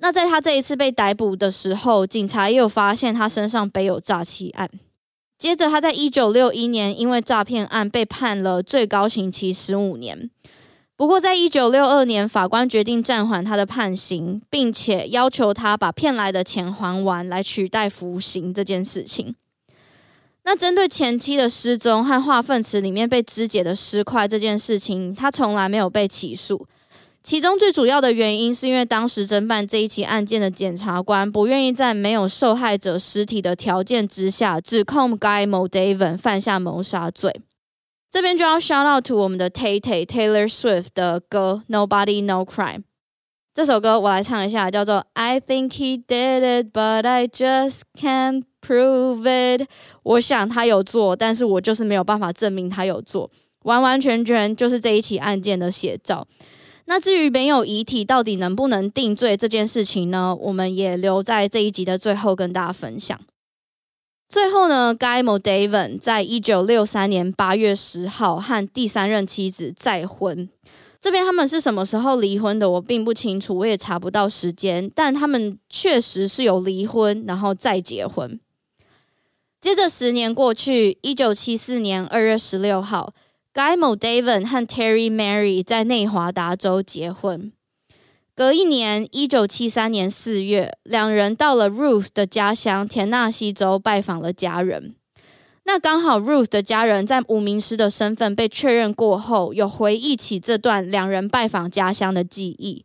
[0.00, 4.70] 那在他这一次被逮捕的时候，警察也有发现他身上背有诈欺案。
[5.38, 10.30] 接着，他在一九六一年因为诈骗案被判了最高刑期十五年。
[10.98, 19.32] 不过，在一九六二年，法官决定暂缓他的判刑，并且要求他把骗来的钱还完，来取代服刑这件事情。
[20.42, 26.66] 那针对前妻的失踪和化粪池里面被肢解的尸块这件事情，他从来没有被起诉。
[27.22, 37.40] 其中最主要的原因是因为当时侦办这一起案件的检察官不愿意在没有受害者尸体的条件之下指控 Guy Moldaver 犯下谋杀罪。
[38.10, 42.84] 这边就要 shout out to 我们的 Tay Tay Taylor Swift 的歌 Nobody No Crime。
[43.52, 49.68] 这首歌我来唱一下，叫做 I think he did it, but I just can't prove it。
[50.04, 53.30] 我想他有做，但是我就是没有办法证明他有做。
[53.64, 56.26] 完完全全就是这一起案件的写照。
[56.86, 60.34] 那至于没有遗体到底能不能定罪这件事情呢？
[60.34, 63.20] 我们也留在这一集的最后跟大家分享。
[64.28, 70.48] 最后呢，Guy Moldaver 在一九六三年八月十号和第三任妻子再婚。
[71.00, 72.68] 这边他们是什么时候离婚的？
[72.68, 74.90] 我并不清楚，我也查不到时间。
[74.94, 78.38] 但他们确实是有离婚，然后再结婚。
[79.60, 83.14] 接着十年过去，一九七四年二月十六号。
[83.54, 87.50] Guy Moldaver 和 Terry Mary 在内华达州结婚。
[88.38, 94.94] 隔一年，一九七三年四月，两人到了 Ruth 的家乡田纳西州拜访了家人。
[95.64, 102.84] 那刚好 Ruth 的家人在无名尸的身份被确认过后，有回忆起这段两人拜访家乡的记忆。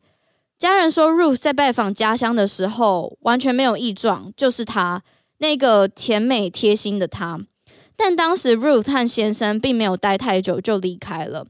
[0.58, 5.04] 家人说，Ruth 在拜访家乡的时候完全没有异状，就是她
[5.38, 7.40] 那个甜美贴心的她。
[7.96, 11.46] 但当时 Ruth 和先生并没有待太久就离开了。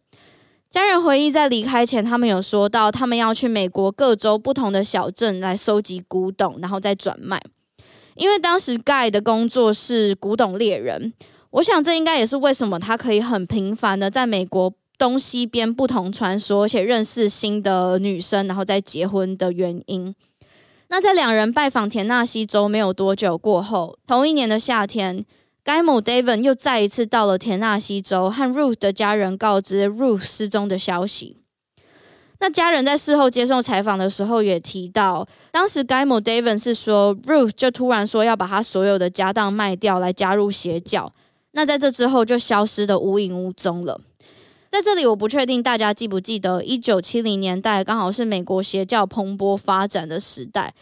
[0.73, 7.39] 家人回忆，在离开前，他们有说到，他们要去美国各州不同的小镇来收集古董，然后再转卖。
[8.15, 11.13] 因为当时盖的工作是古董猎人，
[11.51, 20.15] 我想这应该也是为什么他可以很频繁的在美国东西边不同穿梭，而且认识新的女生，然后再结婚的原因。
[20.87, 25.23] 那在两人拜访田纳西州没有多久过后，同一年的夏天。
[25.63, 31.37] 该某 David 又再一次到了田纳西州，和 Ruth 的家人告知 Ruth 失踪的消息。
[32.39, 41.13] 那家人在事后接受采访的时候也提到，当时该某 David 是说 Ruth 就突然说要把他所有的家当卖掉来加入邪教。
[41.51, 44.01] 那在这之后就消失得无影无踪了。
[44.69, 50.73] 在这里我不确定大家记不记得，一九七零年代刚好是美国邪教蓬勃发展的时代，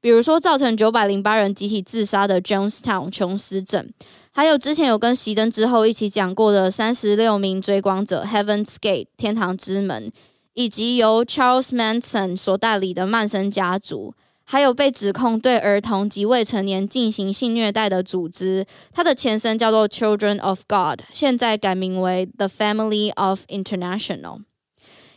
[0.00, 3.92] 比如说造成九百零八人集体自杀的 Jonestown 琼斯镇。
[4.38, 10.12] 还有之前有跟熄灯之后一起讲过的三十六名追光者 Heaven's Gate 天堂之门，
[10.54, 14.14] 以及由 Charles Manson 所代理的曼森家族，
[14.44, 24.42] 还有被指控对儿童及未成年进行性虐待的组织，它的前身叫做 Children of God，现在改名为 The Family of International，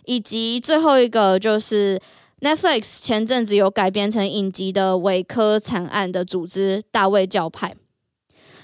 [0.06, 2.02] 以及最后一个就是
[2.40, 7.76] Netflix 前阵子有改编成影集的韦科惨案的组织大卫教派。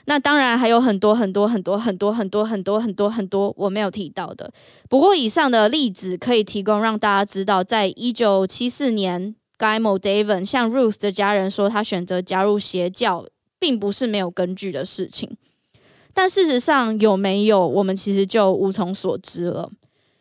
[0.09, 4.49] 那当然还有很多很多很多很多很多很多很多很多我没有提到的。
[4.87, 13.25] 不过以上的例子可以提供让大家知道，在一九七四年，Guy Moldaver 向 Ruth 的家人说他选择加入邪教，
[13.59, 15.35] 并不是没有根据的事情。
[16.13, 19.69] 但事实上有没有，我们其实就无从所知了。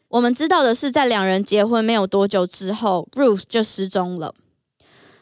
[0.09, 4.35] 我们知道的是，在两人结婚没有多久之后，Ruth 就失踪了。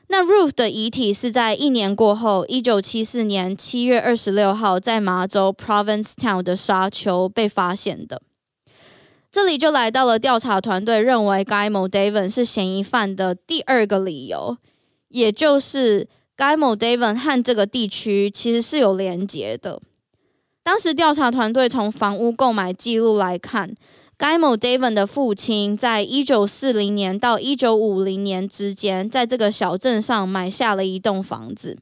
[0.08, 8.20] 那 Ruth 的遗体是在一年过后，一九七四年七月二十六号，在麻州 Provincetown 的沙丘被发现的。
[9.32, 14.56] 这里就来到了调查团队认为 Guymo Davin 是嫌疑犯的第二个理由，
[15.08, 19.80] 也就是 Guymo Davin 和这个地区其实是有连结的。
[20.62, 23.74] 当时调查团队从房屋购买记录来看。
[24.16, 31.76] Guy Moldaver 的父亲在一九四零年到一九五零年之间，在这个小镇上买下了一栋房子，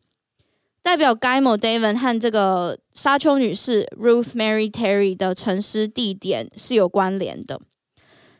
[0.82, 7.60] 代表 Guy Moldaver 和这个沙丘女士 Ruth Mary Terry 的沉尸地点是有关联的。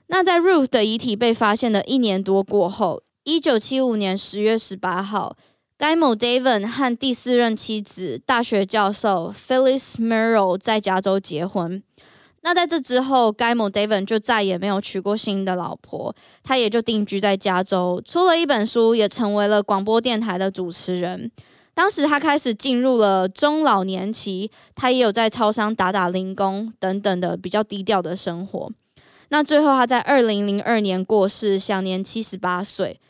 [0.07, 5.37] 那在 Ruth 的遗体被发现的一年多过后，一九七五年十月十八号
[5.79, 11.83] ，Guy Moldaver 和第四任妻子大学教授 Phyllis Merrill 在加州结婚。
[12.45, 21.31] 那在这之后，Guy Moldaver 就再也没有娶过新的老婆，他也就定居在加州，出了一本书，也成为了广播电台的主持人。
[21.75, 28.71] 当时他开始进入了中老年期，他也有在超商打打零工等等的比较低调的生活。
[29.29, 33.01] 那最后他在二零零二年过世，享年七十八岁。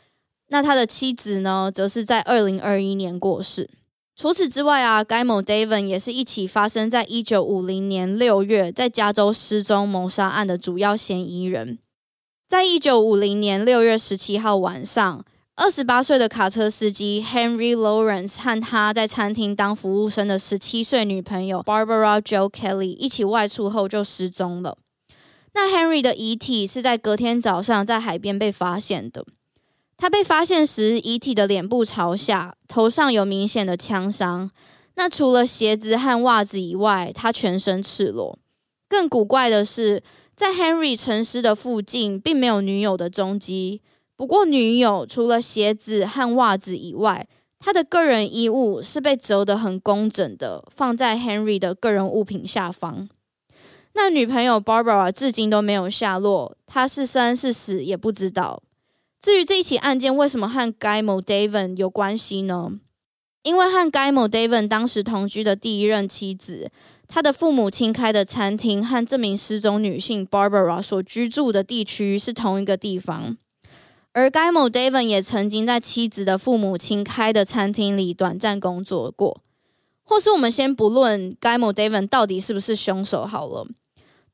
[0.49, 3.69] 那他的妻子呢，则是在二零二一年过世。
[4.15, 11.79] 除此之外啊，Guy Moldaver 也是一起发生在一九五零年六月在加州失踪谋杀案的主要嫌疑人。
[12.47, 24.77] 在一九五零年六月十七号晚上，二十八岁的卡车司机 Henry Lawrence 和他在餐厅当服务生的十七岁女朋友 Barbara Jo Kelly 一起外出后就失踪了。
[25.55, 29.25] 那 Henry 的遗体是在隔天早上在海边被发现的。
[29.97, 34.51] 他被发现时，遗体的脸部朝下，头上有明显的枪伤。
[34.95, 38.37] 那除了鞋子和袜子以外，他全身赤裸。
[38.89, 40.03] 更古怪的是，
[40.35, 43.81] 在 Henry 陈尸的附近，并没有女友的踪迹。
[44.15, 47.27] 不过，女友除了鞋子和袜子以外，
[47.59, 53.09] 她的个人衣物是被折得很工整的，放在 Henry 的个人物品下方。
[53.93, 58.61] 那女朋友 Barbara 至今都没有下落，她是生是死也不知道。
[59.23, 62.73] 至于这一起案件为什么和 Guymo Daven 有关系呢？
[63.43, 66.69] 因为和 Guymo Daven 当时同居的第一任妻子，
[67.07, 73.37] 他的父母亲开的餐厅和这名失踪女性 Barbara 所居住的地区是同一个地方，
[74.11, 79.39] 而 Guymo Daven 也曾经在妻子的父母亲开的餐厅里短暂工作过。
[80.03, 83.65] 或是我们先不论 Guymo Daven 到底是不是凶手好了。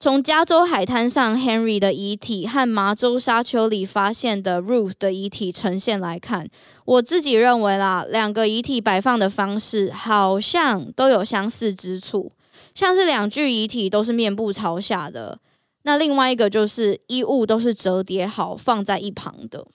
[0.02, 6.48] 从加州海滩上 Henry 的遗体和麻州沙丘里发现的 Ruth 的遗体呈现来看，
[6.86, 12.32] 我自己认为啦，两个遗体摆放的方式好像都有相似之处，
[12.74, 15.40] 像是两具遗体都是面部朝下的，
[15.84, 19.68] 那另外一个就是衣物都是折叠好放在一旁的。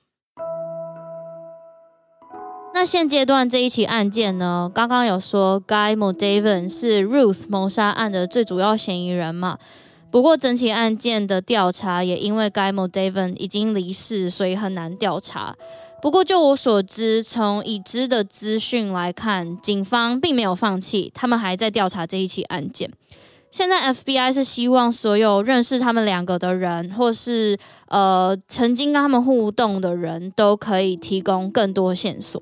[2.73, 9.59] 那现阶段这一起案件呢，刚刚有说 Guy Modaven 是 Ruth 谋杀案的最主要嫌疑人嘛？
[10.15, 15.57] 不过，整起案件的调查也因为 Guy Moldaver 已经离世，所以很难调查。
[16.01, 22.89] 不过，就我所知，从已知的资讯来看，警方并没有放弃，他们还在调查这一起案件。
[23.51, 27.59] 现在 FBI 是希望所有认识他们两个的人，或是
[27.89, 32.41] 呃曾经跟他们互动的人都可以提供更多线索。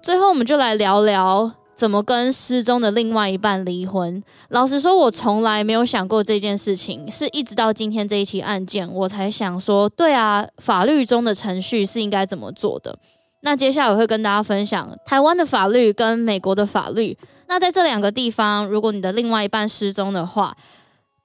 [0.00, 1.54] 最后，我们就来聊聊。
[1.78, 4.20] 怎么跟失踪的另外一半离婚？
[4.48, 12.98] 老实说，我从来没有想过这件事情，是一直到今天这一起案件，我才想说，对啊，法律中的程序是应该怎么做的。
[13.42, 17.16] 那接下来我会跟大家分享台湾的法律跟美国的法律。
[17.46, 20.56] 那在这两个地方，如果你的另外一半失踪的话，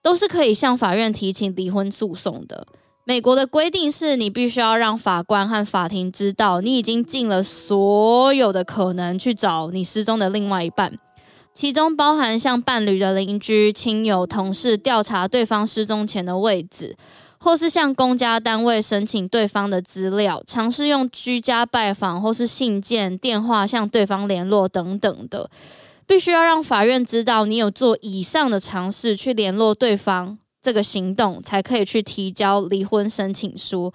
[0.04, 2.68] 都是可以向法院提起离婚诉讼的。
[3.06, 10.98] 美国的规定是你必须要让法官和法庭知道你已经尽了所有的可能去找你失踪的另外一半，
[11.54, 16.96] 其中包含向伴侣的邻居、亲友、同事调查对方失踪前的位置，
[17.40, 25.50] 或是向公家单位申请对方的资料，尝试用居家拜访或是信件、电话向对方联络等等的，
[26.08, 30.38] 必须要让法院知道你有做以上的尝试去联络对方。
[30.64, 33.94] 这个行动才可以去提交离婚申请书。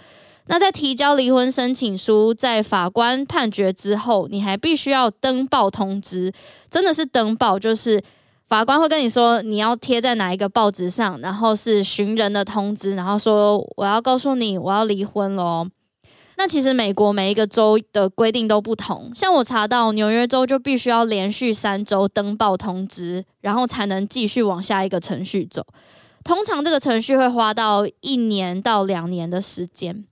[0.51, 6.33] 那在提交离婚申请书，在法官判决之后，你还必须要登报通知。
[6.71, 8.03] 真的是登报，就是
[8.47, 15.67] 法官会跟你说你要贴在哪一个报纸上，然后是寻人的通知，然后说我要告诉你我要离婚了。
[16.39, 25.67] 那其实美国每一个州的规定都不同，像我查到纽约州就必须要连续三周登报通知，然后才能继续往下一个程序走。
[26.29, 30.05] 通常这个程序会花到一年到两年的时间。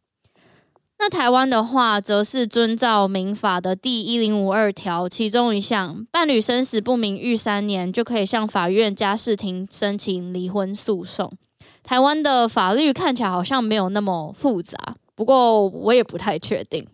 [0.99, 11.31] 那台湾的话，则是遵照民法的第一零五二条，其中一项，伴侣生死不明逾三年，就可以向法院家事庭申请离婚诉讼。
[11.83, 16.89] 台湾的法律看起来好像没有那么复杂，不过我也不太确定。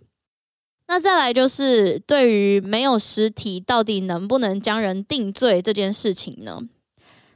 [0.89, 6.61] 那再来就是对于没有实体，到底能不能将人定罪这件事情呢？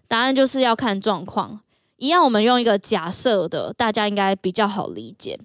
[0.09, 1.61] 答案就是要看状况。
[1.99, 5.39] 一样，我们用一个假设的，大家应该比较好理解。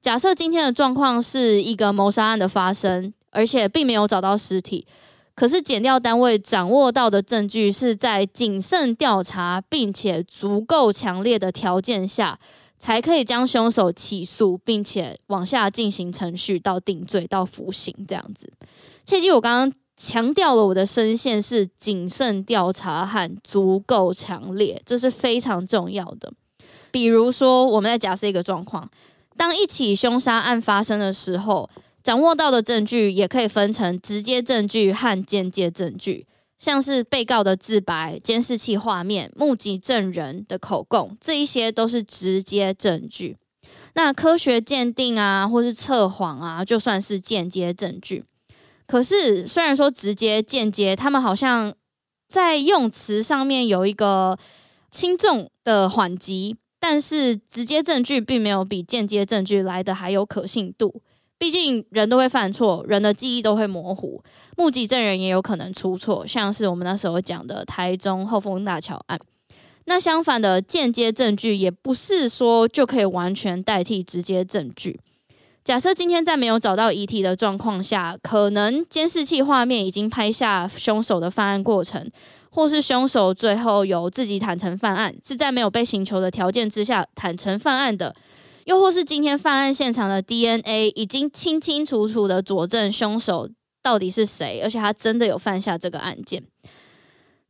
[0.00, 4.86] 假设今天的状况是一个谋杀案的发生，而且并没有找到尸体，
[5.34, 12.38] 可是检调单位掌握到的证据是在谨慎调查并且足够强烈的条件下，
[12.78, 18.52] 才可以将凶手起诉，并且往下进行程序到定罪到服刑这样子。
[19.04, 19.81] 切记，我刚刚。
[20.04, 26.32] 强调了我的声线是谨慎调查和足够强烈，这是非常重要的。
[26.90, 28.90] 比如说，我们再假设一个状况：
[29.36, 31.70] 当一起凶杀案发生的时候，
[32.02, 36.26] 掌握到的证据也可以分成直接证据和间接证据，
[36.58, 43.36] 像是被告的自白、监视器画面、目击证人的口供，这一些都是直接证据。
[43.94, 48.24] 那科学鉴定啊，或是测谎啊，就算是间接证据。
[48.92, 51.72] 可是，虽然说直接、间接，他们好像
[52.28, 54.38] 在用词上面有一个
[54.90, 61.00] 轻重的缓急，但是直接证据并没有比间接证据来的还有可信度。
[61.38, 64.22] 毕竟人都会犯错，人的记忆都会模糊，
[64.58, 69.18] 目击证人也有可能出错，像是我们那时候讲的台中后丰大桥案。
[69.86, 75.00] 那相反的，间接证据也不是说就可以完全代替直接证据。
[75.64, 82.10] 假设今天在没有找到遗体的状况下，可能监视器画面已经拍下凶手的犯案过程，
[82.50, 88.12] 或是凶手最后有自己坦诚犯案，是在没有被刑求的条件之下坦诚犯案的，
[88.64, 93.48] 又或是今天犯案现场的 DNA 已经清清楚楚的佐证凶手
[93.84, 96.42] 到底是谁，而且他真的有犯下这个案件。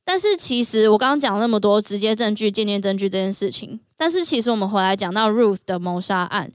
[0.05, 6.53] 但是其实我刚刚讲那么多直接证据、间接证据这件事情，但是其实我们回来讲到 Ruth 的谋杀案，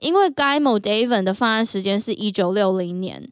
[0.00, 3.28] 因为 Guy Moldaver 的犯案时间是一九六零年，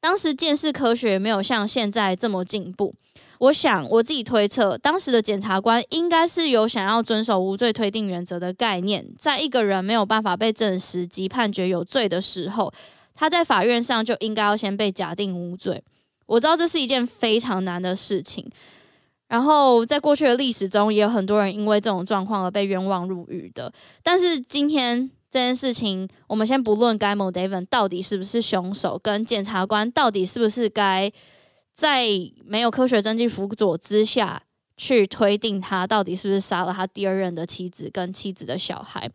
[0.00, 2.94] 当时鉴识科学没有像现在这么进步。
[3.38, 12.70] 我想我自己推测，当时的检察官应该是有想要遵守无罪推定原则的概念，在一个人没有办法被证实及判决有罪的时候，
[13.14, 15.82] 他在法院上就应该要先被假定无罪。
[16.26, 18.46] 我知道这是一件非常难的事情。
[19.28, 23.72] 然后，在过去的历史中，也有很多人因为这种状况而被冤枉入狱的。
[24.02, 31.10] 但是今天这件事情，我们先不论该某 David 到底是不是凶手，跟检察官到底是不是该
[31.72, 32.08] 在
[32.44, 34.42] 没有科学证据辅佐之下
[34.76, 39.08] 去推定他到底是不是杀了他第二任的妻子跟妻子的小孩。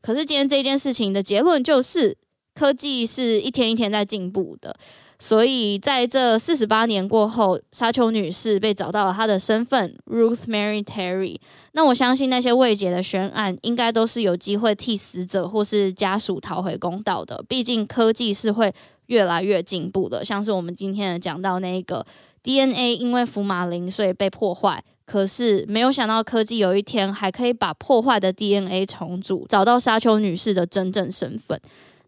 [0.00, 2.16] 可是今天这件事情的结论就是，
[2.54, 4.74] 科技是一天一天在进步的。
[5.22, 11.38] 所以在这四十八年过后，沙丘女士被找到了她的身份 Ruth Mary Terry。
[11.74, 17.40] 那我相信那些未解的悬案，应该都是有机会替死者或是家属讨回公道的。
[17.46, 18.74] 毕竟科技是会
[19.06, 22.04] 越来越进步的，像是我们今天讲到那个
[22.42, 31.60] DNA，因为福马林所以被破坏，可是没有想到科技有一天还可以把破坏的 DNA 重组，找到沙丘女士的真正身份。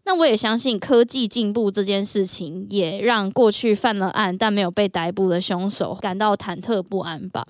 [0.05, 7.45] 那我也相信科技进步这件事情，也让过去犯了案但没有被逮捕的凶手感到忐忑不安吧。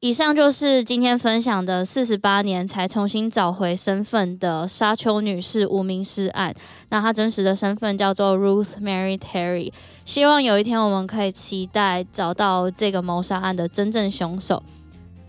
[0.00, 6.52] 以上就是今天分享的四十八年才重新找回身份的沙丘女士无名尸案。
[6.88, 9.72] 那她真实的身份叫做 Ruth Mary Terry。
[10.04, 14.60] 希望有一天我们可以期待找到这个谋杀案的真正凶手。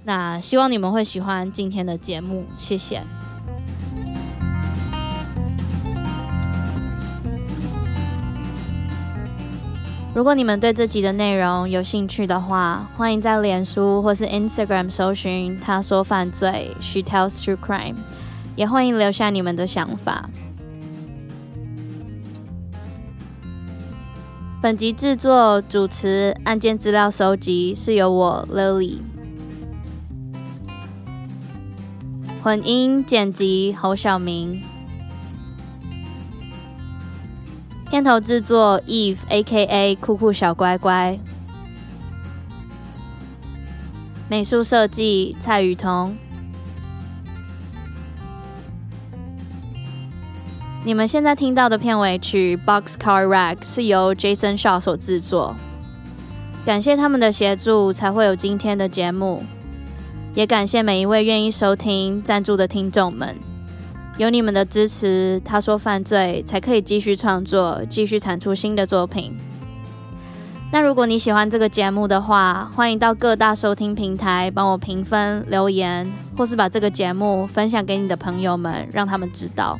[0.05, 3.03] 那希望你们会喜欢今天的节目，谢谢。
[10.15, 17.95] 如果你们对这集的内容有兴趣的话，欢迎在脸书或是 Instagram 搜寻“她说犯罪 ”，She tells true crime，
[18.55, 20.29] 也欢迎留下你们的想法。
[24.61, 28.99] 本集制作、主持、案件资料搜集是由我 Lily，
[32.43, 34.61] 混音剪辑侯晓明。
[37.93, 39.95] 片头制作：Eve，A.K.A.
[39.97, 41.15] 酷酷小乖乖。
[44.27, 46.17] 美术设计：蔡雨桐。
[50.83, 55.55] 你们现在听到的片尾曲《Boxcar Rack》是由 Jason Shaw 所制作。
[56.65, 59.43] 感谢他们的协助，才会有今天的节目。
[60.33, 63.37] 也感谢每一位愿意收听、赞助的听众们。
[64.17, 69.35] 有你们的支持，他说犯罪才可以继续创作，继续产出新的作品。
[70.71, 79.79] 那如果你喜欢这个节目的话，欢迎到各大收听平台帮我评分、留言，或是把这个节目分享给你的朋友们，让他们知道。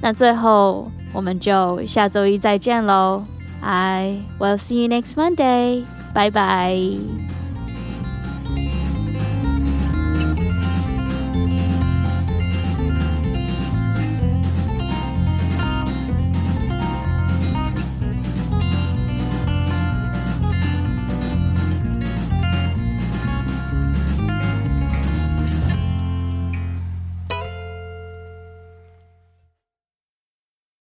[0.00, 3.24] 那最后，我们就下周一再见喽
[3.60, 5.84] ！I will see you next Monday。
[6.12, 7.35] 拜拜。